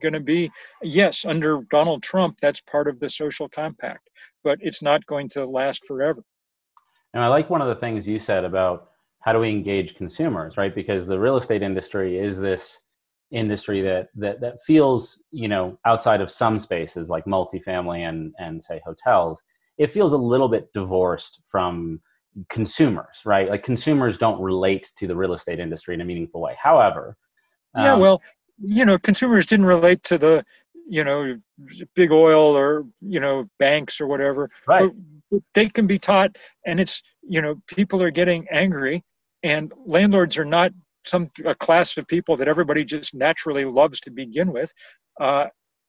going 0.00 0.12
to 0.12 0.20
be. 0.20 0.50
Yes, 0.80 1.24
under 1.24 1.62
Donald 1.70 2.04
Trump, 2.04 2.38
that's 2.40 2.60
part 2.60 2.86
of 2.88 3.00
the 3.00 3.10
social 3.10 3.48
compact, 3.48 4.08
but 4.44 4.58
it's 4.60 4.80
not 4.80 5.04
going 5.06 5.28
to 5.30 5.44
last 5.44 5.84
forever. 5.86 6.22
And 7.14 7.22
I 7.22 7.26
like 7.26 7.50
one 7.50 7.60
of 7.60 7.68
the 7.68 7.74
things 7.74 8.06
you 8.06 8.20
said 8.20 8.44
about 8.44 8.90
how 9.20 9.32
do 9.32 9.40
we 9.40 9.50
engage 9.50 9.96
consumers, 9.96 10.56
right? 10.56 10.72
Because 10.72 11.06
the 11.06 11.18
real 11.18 11.36
estate 11.36 11.62
industry 11.62 12.16
is 12.16 12.38
this 12.38 12.78
industry 13.30 13.82
that 13.82 14.08
that 14.14 14.40
that 14.40 14.62
feels, 14.62 15.22
you 15.30 15.48
know, 15.48 15.78
outside 15.84 16.20
of 16.20 16.30
some 16.30 16.58
spaces 16.58 17.08
like 17.08 17.24
multifamily 17.24 18.08
and 18.08 18.34
and 18.38 18.62
say 18.62 18.80
hotels, 18.84 19.42
it 19.76 19.92
feels 19.92 20.12
a 20.12 20.18
little 20.18 20.48
bit 20.48 20.72
divorced 20.72 21.40
from 21.46 22.00
consumers, 22.48 23.22
right? 23.24 23.48
Like 23.48 23.62
consumers 23.62 24.18
don't 24.18 24.40
relate 24.40 24.90
to 24.98 25.06
the 25.06 25.16
real 25.16 25.34
estate 25.34 25.60
industry 25.60 25.94
in 25.94 26.00
a 26.00 26.04
meaningful 26.04 26.40
way. 26.40 26.56
However, 26.60 27.16
yeah, 27.76 27.94
um, 27.94 28.00
well, 28.00 28.22
you 28.58 28.84
know, 28.84 28.98
consumers 28.98 29.46
didn't 29.46 29.66
relate 29.66 30.02
to 30.04 30.18
the, 30.18 30.44
you 30.88 31.04
know, 31.04 31.36
big 31.94 32.12
oil 32.12 32.56
or 32.56 32.86
you 33.00 33.20
know 33.20 33.48
banks 33.58 34.00
or 34.00 34.06
whatever. 34.06 34.50
Right. 34.66 34.90
But 35.30 35.42
they 35.54 35.68
can 35.68 35.86
be 35.86 35.98
taught, 35.98 36.36
and 36.66 36.80
it's 36.80 37.02
you 37.22 37.42
know 37.42 37.60
people 37.66 38.02
are 38.02 38.10
getting 38.10 38.46
angry, 38.50 39.04
and 39.42 39.72
landlords 39.84 40.38
are 40.38 40.44
not 40.46 40.72
some 41.08 41.30
a 41.44 41.54
class 41.54 41.96
of 41.96 42.06
people 42.06 42.36
that 42.36 42.48
everybody 42.48 42.84
just 42.84 43.14
naturally 43.14 43.64
loves 43.64 44.00
to 44.00 44.10
begin 44.10 44.52
with. 44.52 44.72
Uh, 45.20 45.46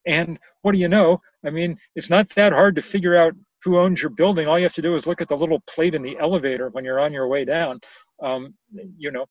and 0.08 0.40
what 0.62 0.72
do 0.72 0.78
you 0.78 0.88
know? 0.88 1.20
I 1.46 1.50
mean, 1.50 1.78
it's 1.96 2.10
not 2.10 2.30
that 2.36 2.54
hard 2.54 2.76
to 2.76 2.82
figure 2.82 3.16
out 3.16 3.34
who 3.64 3.78
owns 3.78 4.02
your 4.02 4.12
building. 4.12 4.48
All 4.48 4.58
you 4.58 4.64
have 4.64 4.74
to 4.74 4.82
do 4.82 4.96
is 4.96 5.06
look 5.06 5.22
at 5.22 5.28
the 5.28 5.38
little 5.38 5.62
plate 5.68 5.96
in 5.96 6.02
the 6.02 6.18
elevator 6.20 6.70
when 6.70 6.86
you're 6.86 7.00
on 7.00 7.14
your 7.14 7.28
way 7.28 7.44
down. 7.46 7.80
Um, 8.22 8.54
you 8.98 9.12
know, 9.12 9.26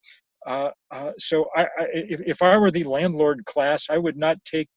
uh, 0.47 0.71
uh, 0.91 1.13
so 1.19 1.47
I, 1.57 1.63
I, 1.63 1.87
if, 1.93 2.21
if 2.21 2.43
I 2.43 2.57
were 2.57 2.71
the 2.71 2.85
landlord 2.85 3.45
class, 3.47 3.87
I 3.91 3.99
would 3.99 4.17
not 4.17 4.37
take 4.45 4.69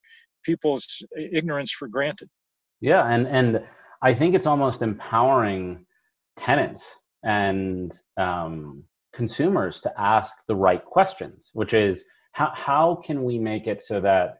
people's 0.43 1.01
ignorance 1.15 1.71
for 1.71 1.87
granted. 1.87 2.29
Yeah, 2.79 3.07
and 3.07 3.27
and 3.27 3.63
I 4.01 4.13
think 4.13 4.33
it's 4.33 4.47
almost 4.47 4.81
empowering 4.81 5.85
tenants 6.35 6.83
and 7.23 7.91
um, 8.17 8.83
consumers 9.13 9.81
to 9.81 10.01
ask 10.01 10.37
the 10.47 10.55
right 10.55 10.83
questions, 10.83 11.49
which 11.53 11.73
is 11.73 12.05
how 12.33 12.51
how 12.55 13.01
can 13.05 13.23
we 13.23 13.37
make 13.37 13.67
it 13.67 13.83
so 13.83 13.99
that 14.01 14.39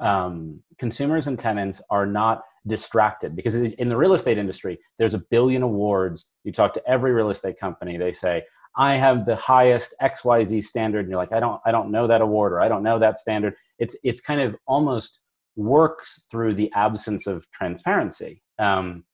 um, 0.00 0.62
consumers 0.78 1.26
and 1.26 1.38
tenants 1.38 1.82
are 1.90 2.06
not 2.06 2.42
distracted? 2.66 3.34
Because 3.34 3.56
in 3.56 3.88
the 3.88 3.96
real 3.96 4.14
estate 4.14 4.38
industry 4.38 4.78
there's 4.98 5.14
a 5.14 5.22
billion 5.30 5.62
awards. 5.62 6.26
You 6.44 6.52
talk 6.52 6.72
to 6.74 6.88
every 6.88 7.12
real 7.12 7.30
estate 7.30 7.58
company 7.58 7.96
they 7.96 8.12
say 8.12 8.44
i 8.76 8.94
have 8.96 9.26
the 9.26 9.34
highest 9.34 9.94
xyz 10.02 10.64
standard 10.64 11.00
and 11.00 11.08
you're 11.08 11.18
like 11.18 11.32
i 11.32 11.40
don't 11.40 11.60
i 11.64 11.70
don't 11.70 11.90
know 11.90 12.06
that 12.06 12.20
award 12.20 12.52
or 12.52 12.60
i 12.60 12.68
don't 12.68 12.82
know 12.82 12.98
that 12.98 13.18
standard. 13.18 13.54
It's 13.78 13.96
it's 14.02 14.20
kind 14.20 14.40
of 14.40 14.56
almost 14.66 15.20
works 15.56 16.24
through 16.30 16.54
the 16.54 16.70
absence 16.74 17.26
of 17.26 17.50
transparency. 17.50 18.42
Um, 18.58 19.04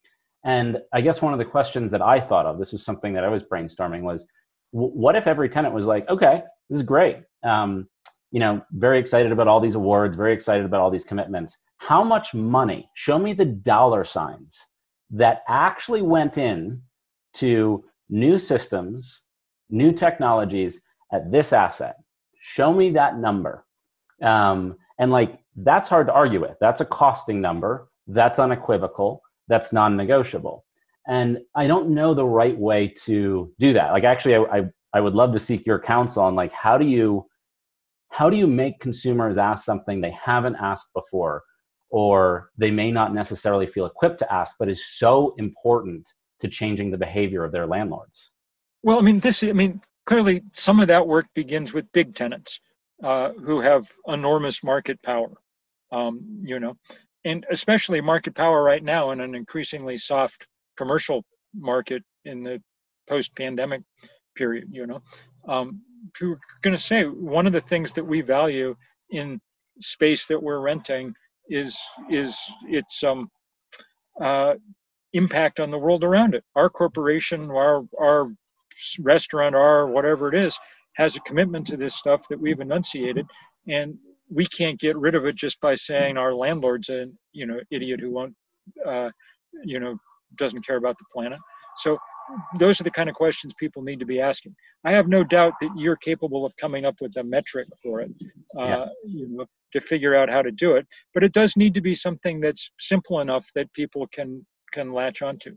and 0.44 0.79
i 0.92 1.01
guess 1.01 1.23
one 1.23 1.33
of 1.33 1.38
the 1.38 1.44
questions 1.44 1.90
that 1.90 2.03
i 2.03 2.20
thought 2.20 2.47
of 2.47 2.59
this 2.59 2.73
was 2.73 2.85
something 2.85 3.14
that 3.14 3.25
i 3.25 3.29
was 3.29 3.42
brainstorming 3.42 4.03
was 4.03 4.27
what 4.75 5.17
if 5.17 5.27
every 5.27 5.49
tenant 5.49 5.75
was 5.75 5.87
like 5.87 6.09
okay 6.09 6.43
this 6.69 6.77
is 6.77 6.83
great 6.83 7.19
um, 7.45 7.89
you 8.31 8.41
know 8.41 8.61
very 8.73 8.99
excited 8.99 9.33
about 9.33 9.49
all 9.49 9.61
these 9.61 9.77
awards 9.77 10.17
very 10.17 10.33
excited 10.33 10.65
about 10.65 10.81
all 10.81 10.91
these 10.91 11.05
commitments 11.05 11.57
how 11.85 12.03
much 12.03 12.33
money, 12.33 12.89
show 12.95 13.19
me 13.19 13.35
the 13.35 13.45
dollar 13.45 14.07
signs 14.07 14.59
that 15.11 15.43
actually 15.49 16.01
went 16.01 16.39
in 16.39 16.81
to 17.35 17.85
new 18.09 18.39
systems, 18.39 19.21
new 19.69 19.93
technologies 19.93 20.81
at 21.13 21.31
this 21.31 21.53
asset. 21.53 21.97
Show 22.41 22.73
me 22.73 22.91
that 22.93 23.19
number. 23.19 23.67
Um, 24.23 24.77
and 24.99 25.11
like, 25.11 25.39
that's 25.57 25.89
hard 25.89 26.07
to 26.07 26.15
argue 26.15 26.41
with. 26.41 26.57
That's 26.59 26.81
a 26.81 26.87
costing 26.87 27.41
number. 27.41 27.89
That's 28.07 28.39
unequivocal. 28.39 29.21
That's 29.47 29.73
non 29.73 29.97
negotiable. 29.97 30.65
And 31.07 31.38
I 31.55 31.67
don't 31.67 31.90
know 31.90 32.14
the 32.14 32.25
right 32.25 32.59
way 32.59 32.88
to 33.05 33.53
do 33.59 33.73
that. 33.75 33.93
Like, 33.93 34.05
actually, 34.05 34.37
I, 34.37 34.43
I, 34.43 34.62
I 34.95 35.01
would 35.01 35.14
love 35.14 35.33
to 35.33 35.40
seek 35.40 35.67
your 35.67 35.79
counsel 35.79 36.23
on 36.23 36.35
like, 36.35 36.53
how 36.53 36.79
do 36.79 36.87
you, 36.87 37.27
how 38.11 38.31
do 38.31 38.37
you 38.37 38.47
make 38.47 38.81
consumers 38.81 39.37
ask 39.37 39.64
something 39.64 40.01
they 40.01 40.17
haven't 40.25 40.57
asked 40.57 40.95
before 40.95 41.43
or 41.90 42.51
they 42.57 42.71
may 42.71 42.90
not 42.90 43.14
necessarily 43.14 43.67
feel 43.67 43.87
equipped 43.87 44.19
to 44.19 44.33
ask, 44.33 44.57
but 44.59 44.69
is 44.69 44.85
so 44.97 45.35
important 45.38 46.12
to 46.40 46.49
changing 46.49 46.90
the 46.90 46.99
behavior 46.99 47.45
of 47.45 47.53
their 47.53 47.67
landlords? 47.67 48.33
Well, 48.83 48.99
I 48.99 49.03
mean, 49.03 49.21
this, 49.21 49.43
I 49.45 49.53
mean, 49.53 49.81
clearly 50.07 50.43
some 50.53 50.81
of 50.81 50.88
that 50.88 51.07
work 51.07 51.27
begins 51.35 51.73
with 51.73 51.90
big 51.93 52.14
tenants 52.14 52.61
uh, 53.03 53.31
who 53.33 53.61
have 53.61 53.90
enormous 54.09 54.62
market 54.64 55.01
power, 55.03 55.31
um, 55.93 56.21
you 56.43 56.59
know, 56.59 56.77
and 57.25 57.47
especially 57.51 58.01
market 58.01 58.35
power 58.35 58.62
right 58.62 58.83
now 58.83 59.11
in 59.11 59.21
an 59.21 59.35
increasingly 59.35 59.97
soft 59.97 60.47
commercial 60.77 61.25
market 61.55 62.03
in 62.25 62.43
the 62.43 62.61
post-pandemic 63.09 63.83
period, 64.37 64.69
you 64.71 64.87
know. 64.87 65.03
Um, 65.49 65.83
we're 66.21 66.39
going 66.63 66.77
to 66.77 66.83
say 66.83 67.05
one 67.05 67.47
of 67.47 67.53
the 67.53 67.61
things 67.61 67.93
that 67.93 68.05
we 68.05 68.21
value 68.21 68.75
in 69.11 69.41
space 69.81 70.27
that 70.27 70.43
we're 70.43 70.61
renting 70.61 71.15
is 71.49 71.79
is 72.11 72.41
its 72.69 73.03
um, 73.05 73.31
uh, 74.21 74.55
impact 75.13 75.61
on 75.61 75.71
the 75.71 75.79
world 75.79 76.05
around 76.05 76.35
it. 76.35 76.45
Our 76.57 76.71
corporation, 76.71 77.51
our 77.51 77.85
our 78.01 78.29
restaurant, 79.01 79.55
our 79.55 79.87
whatever 79.87 80.29
it 80.29 80.35
is, 80.35 80.59
has 80.95 81.17
a 81.17 81.21
commitment 81.21 81.67
to 81.69 81.77
this 81.77 81.95
stuff 81.95 82.27
that 82.29 82.41
we've 82.41 82.61
enunciated, 82.61 83.27
and 83.69 83.97
we 84.31 84.47
can't 84.47 84.81
get 84.81 84.97
rid 84.97 85.15
of 85.15 85.27
it 85.27 85.37
just 85.37 85.61
by 85.61 85.75
saying 85.75 86.17
our 86.17 86.35
landlord's 86.35 86.89
a 86.89 87.07
you 87.33 87.47
know 87.47 87.61
idiot 87.71 88.01
who 88.01 88.11
won't 88.11 88.35
uh, 88.87 89.11
you 89.65 89.81
know 89.81 89.97
doesn't 90.37 90.66
care 90.66 90.77
about 90.77 90.97
the 90.99 91.05
planet. 91.12 91.38
So 91.77 91.99
those 92.59 92.81
are 92.81 92.85
the 92.85 92.90
kind 92.90 93.09
of 93.09 93.14
questions 93.14 93.53
people 93.59 93.83
need 93.83 93.99
to 94.01 94.07
be 94.07 94.20
asking. 94.20 94.55
I 94.85 94.92
have 94.92 95.09
no 95.09 95.25
doubt 95.25 95.55
that 95.61 95.70
you're 95.77 95.97
capable 95.97 96.47
of 96.47 96.57
coming 96.57 96.85
up 96.85 96.97
with 97.01 97.16
a 97.16 97.25
metric 97.25 97.66
for 97.83 98.01
it. 98.01 98.11
Uh, 98.57 98.62
yeah. 98.62 98.87
you 99.05 99.29
know, 99.29 99.47
to 99.73 99.81
figure 99.81 100.14
out 100.14 100.31
how 100.31 100.40
to 100.40 100.51
do 100.51 100.77
it. 100.77 100.87
But 101.12 101.25
it 101.25 101.33
does 101.33 101.57
need 101.57 101.75
to 101.75 101.81
be 101.81 101.94
something 101.94 102.40
that's 102.40 102.70
simple 102.79 103.20
enough 103.20 103.47
that 103.55 103.73
people 103.75 104.07
can 104.12 104.44
can 104.73 104.92
latch 104.92 105.23
onto. 105.23 105.55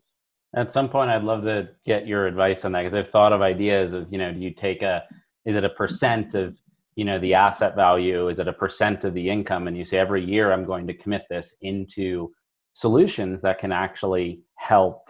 At 0.55 0.71
some 0.71 0.89
point, 0.89 1.09
I'd 1.09 1.23
love 1.23 1.43
to 1.43 1.69
get 1.85 2.07
your 2.07 2.27
advice 2.27 2.65
on 2.65 2.71
that 2.73 2.81
because 2.81 2.95
I've 2.95 3.09
thought 3.09 3.33
of 3.33 3.41
ideas 3.41 3.93
of 3.93 4.11
you 4.11 4.17
know, 4.17 4.33
do 4.33 4.39
you 4.39 4.53
take 4.53 4.81
a 4.81 5.03
is 5.45 5.55
it 5.55 5.63
a 5.63 5.69
percent 5.69 6.33
of 6.33 6.57
you 6.95 7.05
know 7.05 7.19
the 7.19 7.33
asset 7.33 7.75
value? 7.75 8.27
Is 8.29 8.39
it 8.39 8.47
a 8.47 8.53
percent 8.53 9.03
of 9.03 9.13
the 9.13 9.29
income? 9.29 9.67
And 9.67 9.77
you 9.77 9.85
say 9.85 9.97
every 9.97 10.25
year 10.25 10.51
I'm 10.51 10.65
going 10.65 10.87
to 10.87 10.93
commit 10.93 11.23
this 11.29 11.55
into 11.61 12.31
solutions 12.73 13.41
that 13.41 13.59
can 13.59 13.71
actually 13.71 14.41
help 14.57 15.09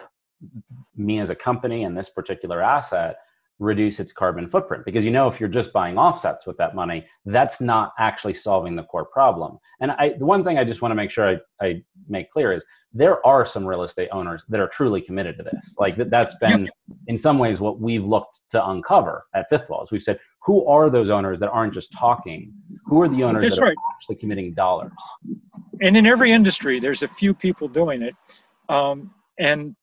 me 0.95 1.19
as 1.19 1.29
a 1.29 1.36
company 1.36 1.83
and 1.83 1.97
this 1.97 2.10
particular 2.10 2.62
asset 2.62 3.17
reduce 3.60 3.99
its 3.99 4.12
carbon 4.12 4.47
footprint. 4.47 4.86
Because 4.86 5.03
you 5.03 5.12
know 5.12 5.27
if 5.27 5.39
you're 5.39 5.49
just 5.49 5.73
buying 5.73 5.97
offsets 5.97 6.45
with 6.45 6.57
that 6.57 6.75
money 6.75 7.05
that's 7.25 7.60
not 7.60 7.93
actually 7.97 8.36
solving 8.36 8.75
the 8.75 8.83
core 8.83 9.05
problem. 9.05 9.57
And 9.81 9.91
i 9.91 10.13
the 10.17 10.25
one 10.25 10.43
thing 10.43 10.57
i 10.57 10.63
just 10.63 10.81
want 10.81 10.91
to 10.91 10.95
make 10.95 11.12
sure 11.12 11.27
i, 11.27 11.65
I 11.65 11.83
make 12.07 12.31
clear 12.31 12.51
is 12.51 12.65
there 12.93 13.25
are 13.25 13.45
some 13.45 13.65
real 13.65 13.83
estate 13.83 14.10
owners 14.12 14.43
that 14.49 14.60
are 14.60 14.67
truly 14.67 15.01
committed 15.01 15.38
to 15.38 15.43
this. 15.43 15.75
Like 15.77 15.97
that, 15.97 16.10
that's 16.10 16.36
been 16.36 16.69
in 17.07 17.17
some 17.17 17.38
ways 17.38 17.60
what 17.60 17.79
we've 17.79 18.05
looked 18.05 18.41
to 18.51 18.69
uncover 18.69 19.25
at 19.36 19.47
fifth 19.49 19.69
walls. 19.69 19.91
We've 19.91 20.03
said 20.03 20.19
who 20.43 20.65
are 20.65 20.89
those 20.89 21.10
owners 21.10 21.39
that 21.39 21.49
aren't 21.49 21.73
just 21.73 21.91
talking? 21.91 22.53
Who 22.86 23.01
are 23.01 23.10
the 23.10 23.23
owners 23.23 23.43
that's 23.43 23.55
that 23.57 23.65
are 23.65 23.73
actually 23.95 24.15
committing 24.15 24.53
dollars? 24.53 24.93
And 25.81 25.97
in 25.97 26.05
every 26.05 26.31
industry 26.31 26.79
there's 26.79 27.03
a 27.03 27.07
few 27.07 27.33
people 27.33 27.67
doing 27.67 28.03
it. 28.03 28.15
Um, 28.69 29.12
and 29.39 29.76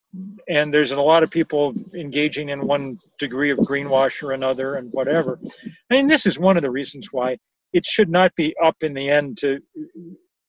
and 0.49 0.73
there's 0.73 0.93
a 0.93 1.01
lot 1.01 1.25
of 1.25 1.31
people 1.31 1.75
engaging 1.95 2.51
in 2.51 2.67
one 2.67 2.99
degree 3.19 3.51
of 3.51 3.59
greenwash 3.59 4.23
or 4.23 4.33
another 4.33 4.77
and 4.77 4.93
whatever. 4.93 5.41
I 5.67 5.95
mean, 5.95 6.07
this 6.07 6.25
is 6.25 6.39
one 6.39 6.57
of 6.57 6.63
the 6.63 6.71
reasons 6.71 7.09
why 7.11 7.37
it 7.73 7.85
should 7.85 8.09
not 8.09 8.33
be 8.37 8.55
up 8.63 8.77
in 8.83 8.95
the 8.95 9.11
end 9.11 9.39
to 9.39 9.61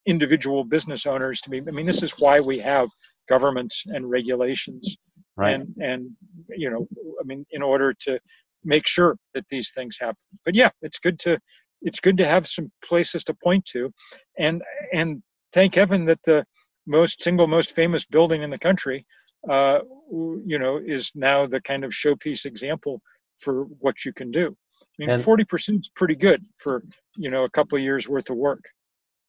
individual 0.06 0.64
business 0.64 1.08
owners 1.08 1.42
to 1.42 1.50
be. 1.50 1.60
I 1.60 1.72
mean, 1.72 1.88
this 1.88 2.04
is 2.04 2.14
why 2.20 2.40
we 2.40 2.60
have 2.60 2.90
governments 3.28 3.84
and 3.88 4.10
regulations, 4.10 4.98
right. 5.36 5.56
and 5.56 5.76
and 5.80 6.12
you 6.50 6.70
know, 6.70 6.88
I 7.20 7.24
mean, 7.26 7.46
in 7.52 7.64
order 7.64 7.94
to 8.02 8.20
make 8.64 8.88
sure 8.88 9.16
that 9.34 9.46
these 9.50 9.72
things 9.72 9.98
happen. 10.00 10.24
But 10.44 10.56
yeah, 10.56 10.70
it's 10.82 11.00
good 11.00 11.20
to 11.20 11.40
it's 11.82 12.00
good 12.00 12.18
to 12.18 12.28
have 12.28 12.48
some 12.48 12.72
places 12.84 13.24
to 13.26 13.34
point 13.34 13.66
to, 13.68 13.92
and 14.38 14.62
and 14.94 15.24
thank 15.54 15.76
heaven 15.76 16.06
that 16.06 16.20
the 16.26 16.46
most 16.88 17.22
single 17.22 17.48
most 17.48 17.76
famous 17.76 18.06
building 18.06 18.44
in 18.44 18.50
the 18.50 18.58
country, 18.58 19.06
uh, 19.50 19.80
you 20.12 20.60
know, 20.60 20.80
is 20.86 21.12
now 21.16 21.46
the 21.46 21.62
kind 21.62 21.84
of 21.84 21.92
showpiece 21.92 22.46
example 22.46 23.02
for 23.40 23.64
what 23.80 24.06
you 24.06 24.14
can 24.14 24.32
do. 24.32 24.56
I 25.00 25.06
mean, 25.06 25.20
forty 25.20 25.44
percent 25.44 25.80
is 25.80 25.90
pretty 25.96 26.16
good 26.16 26.44
for 26.58 26.84
you 27.16 27.30
know 27.30 27.44
a 27.44 27.50
couple 27.50 27.78
of 27.78 27.84
years 27.84 28.08
worth 28.08 28.30
of 28.30 28.38
work. 28.38 28.64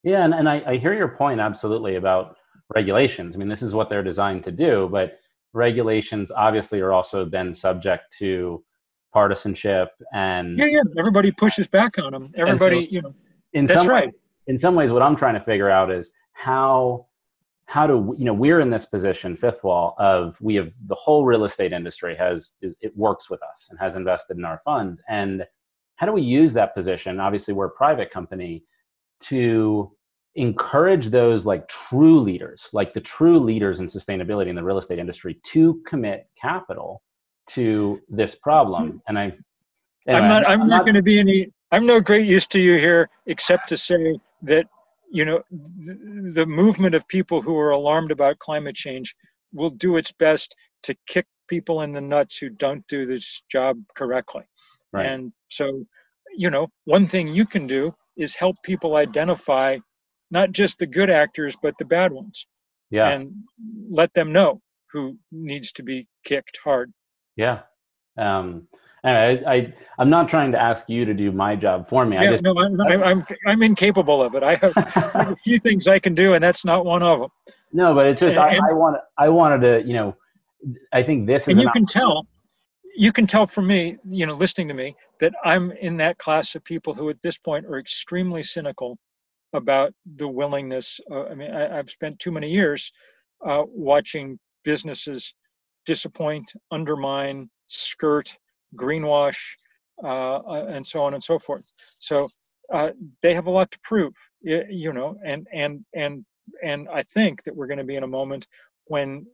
Yeah, 0.04 0.24
and, 0.24 0.32
and 0.32 0.48
I, 0.48 0.62
I 0.66 0.76
hear 0.76 0.94
your 0.94 1.08
point 1.08 1.40
absolutely 1.40 1.96
about 1.96 2.36
regulations. 2.74 3.34
I 3.34 3.38
mean, 3.38 3.48
this 3.48 3.62
is 3.62 3.74
what 3.74 3.90
they're 3.90 4.04
designed 4.04 4.44
to 4.44 4.52
do, 4.52 4.88
but 4.90 5.18
regulations 5.52 6.30
obviously 6.30 6.80
are 6.80 6.92
also 6.92 7.24
then 7.24 7.52
subject 7.54 8.14
to 8.18 8.62
partisanship 9.12 9.88
and 10.12 10.58
yeah, 10.58 10.66
yeah. 10.66 10.82
Everybody 10.98 11.32
pushes 11.32 11.66
back 11.66 11.98
on 11.98 12.12
them. 12.12 12.32
Everybody, 12.36 12.82
so, 12.82 12.88
you 12.90 13.02
know. 13.02 13.14
In 13.54 13.64
that's 13.64 13.80
some 13.80 13.88
right. 13.88 14.08
Way, 14.08 14.12
in 14.48 14.58
some 14.58 14.74
ways, 14.74 14.92
what 14.92 15.02
I'm 15.02 15.16
trying 15.16 15.34
to 15.34 15.40
figure 15.40 15.70
out 15.70 15.90
is 15.90 16.12
how 16.34 17.06
how 17.66 17.86
do 17.86 18.14
you 18.16 18.24
know 18.24 18.32
we're 18.32 18.60
in 18.60 18.70
this 18.70 18.86
position 18.86 19.36
fifth 19.36 19.62
wall 19.64 19.94
of 19.98 20.36
we 20.40 20.54
have 20.54 20.70
the 20.86 20.94
whole 20.94 21.24
real 21.24 21.44
estate 21.44 21.72
industry 21.72 22.16
has 22.16 22.52
is 22.62 22.76
it 22.80 22.96
works 22.96 23.28
with 23.28 23.40
us 23.42 23.66
and 23.70 23.78
has 23.78 23.96
invested 23.96 24.36
in 24.36 24.44
our 24.44 24.60
funds. 24.64 25.02
And 25.08 25.44
how 25.96 26.06
do 26.06 26.12
we 26.12 26.22
use 26.22 26.52
that 26.54 26.74
position? 26.74 27.20
Obviously 27.20 27.54
we're 27.54 27.66
a 27.66 27.70
private 27.70 28.10
company 28.10 28.64
to 29.22 29.90
encourage 30.36 31.08
those 31.08 31.46
like 31.46 31.66
true 31.66 32.20
leaders, 32.20 32.68
like 32.72 32.94
the 32.94 33.00
true 33.00 33.38
leaders 33.38 33.80
in 33.80 33.86
sustainability 33.86 34.48
in 34.48 34.54
the 34.54 34.62
real 34.62 34.78
estate 34.78 34.98
industry 34.98 35.40
to 35.52 35.82
commit 35.86 36.28
capital 36.40 37.02
to 37.48 38.00
this 38.08 38.34
problem. 38.34 38.88
Mm-hmm. 38.88 38.98
And 39.08 39.18
I, 39.18 39.22
anyway, 40.06 40.24
I'm 40.24 40.28
not, 40.28 40.44
I'm, 40.44 40.60
I'm 40.62 40.68
not, 40.68 40.76
not 40.76 40.84
going 40.84 40.94
to 40.94 41.02
be 41.02 41.18
any, 41.18 41.50
I'm 41.72 41.86
no 41.86 42.00
great 42.00 42.26
use 42.26 42.46
to 42.48 42.60
you 42.60 42.78
here, 42.78 43.08
except 43.26 43.68
to 43.70 43.76
say 43.76 44.20
that, 44.42 44.66
you 45.10 45.24
know, 45.24 45.42
the, 45.50 46.32
the 46.34 46.46
movement 46.46 46.94
of 46.94 47.06
people 47.08 47.40
who 47.42 47.56
are 47.56 47.70
alarmed 47.70 48.10
about 48.10 48.38
climate 48.38 48.76
change 48.76 49.14
will 49.52 49.70
do 49.70 49.96
its 49.96 50.12
best 50.12 50.54
to 50.82 50.94
kick 51.06 51.26
people 51.48 51.82
in 51.82 51.92
the 51.92 52.00
nuts 52.00 52.38
who 52.38 52.48
don't 52.48 52.86
do 52.88 53.06
this 53.06 53.42
job 53.50 53.78
correctly. 53.96 54.42
Right. 54.92 55.06
And 55.06 55.32
so, 55.48 55.84
you 56.36 56.50
know, 56.50 56.68
one 56.84 57.06
thing 57.06 57.32
you 57.32 57.46
can 57.46 57.66
do 57.66 57.94
is 58.16 58.34
help 58.34 58.56
people 58.64 58.96
identify 58.96 59.78
not 60.30 60.52
just 60.52 60.78
the 60.78 60.86
good 60.86 61.10
actors 61.10 61.56
but 61.62 61.74
the 61.78 61.84
bad 61.84 62.12
ones 62.12 62.46
yeah 62.90 63.08
and 63.08 63.32
let 63.90 64.12
them 64.14 64.32
know 64.32 64.60
who 64.92 65.16
needs 65.32 65.72
to 65.72 65.82
be 65.82 66.06
kicked 66.24 66.58
hard 66.62 66.92
yeah 67.36 67.60
um 68.18 68.66
anyway, 69.04 69.44
I, 69.46 69.54
I 69.54 69.74
i'm 69.98 70.10
not 70.10 70.28
trying 70.28 70.52
to 70.52 70.60
ask 70.60 70.88
you 70.88 71.04
to 71.04 71.14
do 71.14 71.32
my 71.32 71.56
job 71.56 71.88
for 71.88 72.04
me 72.04 72.16
yeah, 72.16 72.22
I 72.22 72.26
just, 72.26 72.42
no 72.42 72.58
I'm, 72.58 73.02
I'm 73.02 73.26
i'm 73.46 73.62
incapable 73.62 74.22
of 74.22 74.34
it 74.34 74.42
I 74.42 74.56
have, 74.56 74.72
I 74.76 75.10
have 75.22 75.30
a 75.30 75.36
few 75.36 75.58
things 75.58 75.88
i 75.88 75.98
can 75.98 76.14
do 76.14 76.34
and 76.34 76.42
that's 76.42 76.64
not 76.64 76.84
one 76.84 77.02
of 77.02 77.20
them 77.20 77.30
no 77.72 77.94
but 77.94 78.06
it's 78.06 78.20
just 78.20 78.36
and, 78.36 78.44
I, 78.44 78.70
I 78.70 78.72
want 78.72 78.96
i 79.18 79.28
wanted 79.28 79.60
to 79.60 79.86
you 79.86 79.94
know 79.94 80.16
i 80.92 81.02
think 81.02 81.26
this 81.26 81.44
is 81.44 81.48
and 81.48 81.60
you 81.60 81.70
can 81.70 81.86
tell 81.86 82.26
you 82.96 83.12
can 83.12 83.26
tell 83.26 83.46
from 83.46 83.66
me, 83.66 83.98
you 84.08 84.26
know, 84.26 84.32
listening 84.32 84.68
to 84.68 84.74
me, 84.74 84.96
that 85.20 85.34
I'm 85.44 85.70
in 85.72 85.96
that 85.98 86.18
class 86.18 86.54
of 86.54 86.64
people 86.64 86.94
who 86.94 87.10
at 87.10 87.20
this 87.22 87.38
point 87.38 87.66
are 87.66 87.78
extremely 87.78 88.42
cynical 88.42 88.98
about 89.52 89.92
the 90.16 90.26
willingness. 90.26 90.98
Uh, 91.10 91.24
I 91.24 91.34
mean, 91.34 91.52
I, 91.52 91.76
have 91.76 91.90
spent 91.90 92.18
too 92.18 92.32
many 92.32 92.50
years 92.50 92.90
uh, 93.46 93.64
watching 93.66 94.38
businesses 94.64 95.34
disappoint, 95.84 96.50
undermine, 96.70 97.50
skirt, 97.66 98.36
greenwash, 98.74 99.38
uh, 100.02 100.36
uh 100.38 100.66
and 100.68 100.86
so 100.86 101.04
on 101.04 101.14
and 101.14 101.22
so 101.22 101.38
forth. 101.38 101.64
So 101.98 102.28
uh, 102.72 102.90
they 103.22 103.34
have 103.34 103.46
a 103.46 103.50
lot 103.50 103.70
to 103.70 103.78
prove, 103.84 104.12
you 104.42 104.92
know, 104.92 105.16
and 105.24 105.46
and 105.52 105.84
and 105.94 106.24
and 106.62 106.88
I 106.92 107.02
think 107.02 107.42
that 107.44 107.54
we're 107.54 107.66
going 107.66 107.78
to 107.78 107.84
be 107.84 107.96
in 107.96 108.02
a 108.02 108.08
moment 108.08 108.46
when 108.86 109.26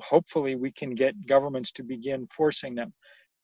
hopefully 0.00 0.54
we 0.54 0.70
can 0.70 0.94
get 0.94 1.26
governments 1.26 1.72
to 1.72 1.82
begin 1.82 2.26
forcing 2.28 2.74
them. 2.74 2.92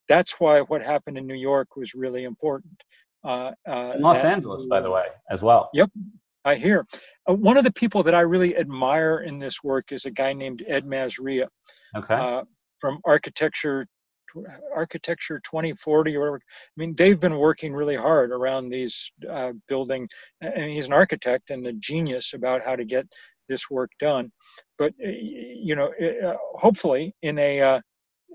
That's 0.09 0.41
why 0.41 0.61
what 0.61 0.83
happened 0.83 1.19
in 1.19 1.27
New 1.27 1.35
York 1.35 1.77
was 1.77 1.95
really 1.95 2.25
important. 2.25 2.83
Uh, 3.25 3.53
uh, 3.69 3.95
Los 3.99 4.25
Angeles, 4.25 4.67
by 4.67 4.81
the 4.81 4.91
way, 4.91 5.07
as 5.31 5.43
well. 5.43 5.71
Yep, 5.75 5.91
I 6.45 6.57
hear. 6.57 6.87
Uh, 7.29 7.35
one 7.35 7.57
of 7.57 7.65
the 7.65 7.73
people 7.73 8.03
that 8.03 8.15
I 8.15 8.21
really 8.21 8.57
admire 8.57 9.21
in 9.21 9.39
this 9.39 9.63
work 9.63 9.93
is 9.93 10.05
a 10.05 10.11
guy 10.11 10.33
named 10.33 10.65
Ed 10.67 10.85
Mazria. 10.85 11.47
Okay. 11.97 12.15
Uh, 12.15 12.43
from 12.81 12.99
Architecture 13.05 13.87
architecture 14.75 15.41
2040 15.45 16.17
or 16.17 16.21
whatever 16.21 16.37
i 16.37 16.77
mean 16.77 16.95
they've 16.97 17.21
been 17.21 17.37
working 17.37 17.73
really 17.73 17.97
hard 17.97 18.31
around 18.31 18.69
these 18.69 19.13
uh, 19.31 19.53
building 19.69 20.09
and 20.41 20.71
he's 20.71 20.87
an 20.87 20.93
architect 20.93 21.51
and 21.51 21.67
a 21.67 21.73
genius 21.75 22.35
about 22.35 22.63
how 22.65 22.75
to 22.77 22.85
get 22.85 23.07
this 23.49 23.71
work 23.71 23.91
done. 24.01 24.33
But 24.79 24.93
you 24.99 25.77
know, 25.77 25.93
uh, 26.03 26.37
hopefully, 26.55 27.15
in 27.23 27.39
a 27.39 27.61
uh, 27.61 27.81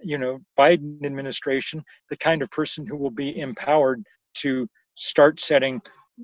you 0.01 0.17
know 0.17 0.39
Biden 0.57 1.05
administration, 1.05 1.83
the 2.09 2.17
kind 2.17 2.41
of 2.41 2.49
person 2.51 2.85
who 2.85 2.95
will 2.95 3.11
be 3.11 3.39
empowered 3.39 4.03
to 4.35 4.67
start 4.95 5.39
setting. 5.39 5.81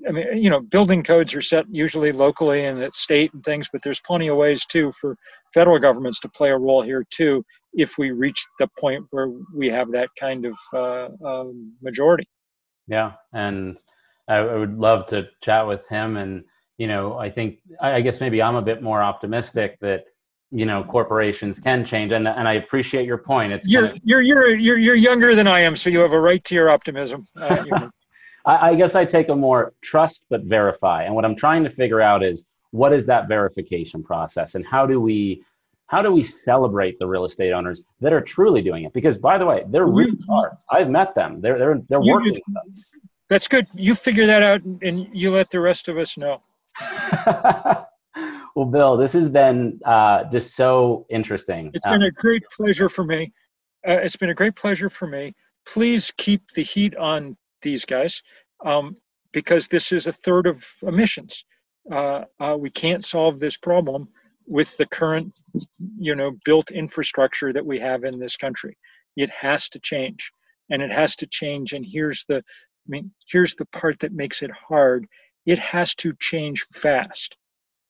I 0.08 0.10
mean, 0.10 0.36
you 0.36 0.50
know, 0.50 0.60
building 0.60 1.02
codes 1.02 1.34
are 1.34 1.40
set 1.40 1.66
usually 1.70 2.12
locally 2.12 2.64
and 2.64 2.82
at 2.82 2.94
state 2.94 3.32
and 3.32 3.44
things, 3.44 3.68
but 3.72 3.82
there's 3.82 4.00
plenty 4.00 4.28
of 4.28 4.36
ways 4.36 4.66
too 4.66 4.92
for 5.00 5.16
federal 5.52 5.78
governments 5.78 6.18
to 6.20 6.28
play 6.28 6.50
a 6.50 6.58
role 6.58 6.82
here 6.82 7.04
too, 7.10 7.44
if 7.74 7.96
we 7.96 8.10
reach 8.10 8.44
the 8.58 8.68
point 8.78 9.04
where 9.10 9.30
we 9.54 9.68
have 9.68 9.90
that 9.92 10.08
kind 10.18 10.46
of 10.46 10.56
uh, 10.72 11.08
um, 11.24 11.72
majority. 11.80 12.28
Yeah, 12.88 13.12
and 13.32 13.80
I 14.28 14.42
would 14.42 14.78
love 14.78 15.06
to 15.08 15.28
chat 15.42 15.66
with 15.66 15.86
him 15.88 16.16
and 16.16 16.44
you 16.78 16.88
know, 16.88 17.16
I 17.18 17.30
think 17.30 17.58
I 17.80 18.00
guess 18.00 18.20
maybe 18.20 18.42
I'm 18.42 18.56
a 18.56 18.62
bit 18.62 18.82
more 18.82 19.02
optimistic 19.02 19.78
that 19.80 20.04
you 20.50 20.66
know 20.66 20.82
corporations 20.84 21.58
can 21.58 21.84
change, 21.84 22.12
and 22.12 22.26
and 22.26 22.48
I 22.48 22.54
appreciate 22.54 23.06
your 23.06 23.18
point. 23.18 23.52
It's 23.52 23.68
you're 23.68 23.86
kind 23.86 23.96
of, 23.96 24.02
you're 24.04 24.22
you're 24.22 24.56
you're 24.56 24.78
you're 24.78 24.94
younger 24.94 25.34
than 25.34 25.46
I 25.46 25.60
am, 25.60 25.76
so 25.76 25.88
you 25.88 26.00
have 26.00 26.12
a 26.12 26.20
right 26.20 26.42
to 26.44 26.54
your 26.54 26.70
optimism. 26.70 27.26
Uh, 27.40 27.64
I, 28.44 28.70
I 28.70 28.74
guess 28.74 28.94
I 28.94 29.04
take 29.04 29.28
a 29.28 29.36
more 29.36 29.72
trust 29.82 30.24
but 30.30 30.42
verify, 30.44 31.04
and 31.04 31.14
what 31.14 31.24
I'm 31.24 31.36
trying 31.36 31.64
to 31.64 31.70
figure 31.70 32.00
out 32.00 32.22
is 32.22 32.46
what 32.70 32.92
is 32.92 33.06
that 33.06 33.28
verification 33.28 34.02
process, 34.02 34.54
and 34.54 34.66
how 34.66 34.86
do 34.86 35.00
we 35.00 35.42
how 35.86 36.02
do 36.02 36.10
we 36.12 36.24
celebrate 36.24 36.98
the 36.98 37.06
real 37.06 37.24
estate 37.24 37.52
owners 37.52 37.82
that 38.00 38.12
are 38.12 38.20
truly 38.20 38.62
doing 38.62 38.84
it? 38.84 38.92
Because 38.92 39.18
by 39.18 39.38
the 39.38 39.46
way, 39.46 39.64
they're 39.68 39.86
real 39.86 40.16
stars. 40.18 40.64
I've 40.70 40.88
met 40.88 41.14
them. 41.14 41.40
They're 41.40 41.58
they're 41.58 41.80
they're 41.88 42.00
working 42.00 42.32
with 42.32 42.56
us. 42.66 42.90
That's 43.30 43.48
good. 43.48 43.66
You 43.74 43.94
figure 43.94 44.26
that 44.26 44.42
out, 44.42 44.62
and 44.62 45.08
you 45.12 45.30
let 45.30 45.50
the 45.50 45.60
rest 45.60 45.88
of 45.88 45.98
us 45.98 46.16
know. 46.16 46.42
well, 47.26 48.66
Bill, 48.70 48.96
this 48.96 49.12
has 49.14 49.30
been 49.30 49.80
uh, 49.84 50.24
just 50.24 50.54
so 50.54 51.06
interesting. 51.08 51.70
It's 51.74 51.86
been 51.86 52.02
a 52.02 52.10
great 52.10 52.42
pleasure 52.54 52.88
for 52.88 53.04
me. 53.04 53.32
Uh, 53.86 53.92
it's 53.92 54.16
been 54.16 54.30
a 54.30 54.34
great 54.34 54.56
pleasure 54.56 54.90
for 54.90 55.06
me. 55.06 55.34
Please 55.66 56.12
keep 56.16 56.42
the 56.54 56.62
heat 56.62 56.96
on 56.96 57.36
these 57.64 57.84
guys 57.84 58.22
um, 58.64 58.96
because 59.32 59.66
this 59.66 59.90
is 59.90 60.06
a 60.06 60.12
third 60.12 60.46
of 60.46 60.64
emissions. 60.82 61.44
Uh, 61.90 62.24
uh, 62.40 62.56
we 62.58 62.70
can't 62.70 63.04
solve 63.04 63.40
this 63.40 63.56
problem 63.56 64.08
with 64.46 64.76
the 64.76 64.86
current, 64.86 65.36
you 65.98 66.14
know, 66.14 66.32
built 66.44 66.70
infrastructure 66.70 67.52
that 67.52 67.66
we 67.66 67.80
have 67.80 68.04
in 68.04 68.20
this 68.20 68.36
country. 68.36 68.78
It 69.16 69.30
has 69.30 69.68
to 69.70 69.80
change, 69.80 70.30
and 70.70 70.80
it 70.80 70.92
has 70.92 71.16
to 71.16 71.26
change. 71.26 71.72
And 71.72 71.84
here's 71.84 72.24
the, 72.28 72.36
I 72.36 72.88
mean, 72.88 73.10
here's 73.28 73.56
the 73.56 73.66
part 73.66 73.98
that 74.00 74.12
makes 74.12 74.42
it 74.42 74.52
hard 74.68 75.06
it 75.46 75.58
has 75.58 75.94
to 75.96 76.14
change 76.20 76.66
fast. 76.72 77.36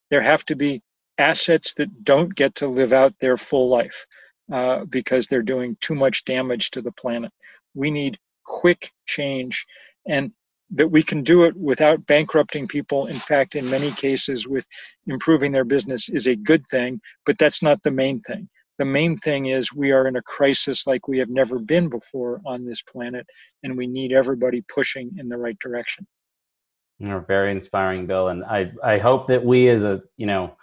There 0.09 0.21
have 0.21 0.45
to 0.45 0.55
be 0.55 0.81
assets 1.17 1.73
that 1.75 2.03
don't 2.03 2.35
get 2.35 2.55
to 2.55 2.67
live 2.67 2.93
out 2.93 3.13
their 3.19 3.37
full 3.37 3.69
life 3.69 4.05
uh, 4.51 4.85
because 4.85 5.27
they're 5.27 5.41
doing 5.41 5.77
too 5.81 5.95
much 5.95 6.25
damage 6.25 6.71
to 6.71 6.81
the 6.81 6.91
planet. 6.91 7.31
We 7.73 7.91
need 7.91 8.19
quick 8.45 8.91
change 9.05 9.65
and 10.07 10.31
that 10.71 10.87
we 10.87 11.03
can 11.03 11.23
do 11.23 11.43
it 11.43 11.55
without 11.55 12.05
bankrupting 12.07 12.67
people. 12.67 13.05
In 13.07 13.15
fact, 13.15 13.55
in 13.55 13.69
many 13.69 13.91
cases, 13.91 14.47
with 14.47 14.65
improving 15.07 15.51
their 15.51 15.63
business 15.63 16.09
is 16.09 16.27
a 16.27 16.35
good 16.35 16.63
thing, 16.71 16.99
but 17.25 17.37
that's 17.37 17.61
not 17.61 17.81
the 17.83 17.91
main 17.91 18.19
thing. 18.21 18.49
The 18.77 18.85
main 18.85 19.17
thing 19.19 19.45
is 19.45 19.73
we 19.73 19.91
are 19.91 20.07
in 20.07 20.17
a 20.17 20.21
crisis 20.23 20.85
like 20.85 21.07
we 21.07 21.17
have 21.19 21.29
never 21.29 21.59
been 21.59 21.87
before 21.87 22.41
on 22.45 22.65
this 22.65 22.81
planet, 22.81 23.25
and 23.63 23.77
we 23.77 23.87
need 23.87 24.11
everybody 24.11 24.63
pushing 24.67 25.11
in 25.17 25.29
the 25.29 25.37
right 25.37 25.57
direction. 25.59 26.05
You're 26.99 27.21
very 27.21 27.51
inspiring, 27.51 28.05
Bill, 28.05 28.29
and 28.29 28.43
I 28.43 28.71
I 28.83 28.97
hope 28.97 29.27
that 29.27 29.43
we 29.43 29.69
as 29.69 29.83
a 29.83 30.01
you 30.17 30.25
know 30.25 30.55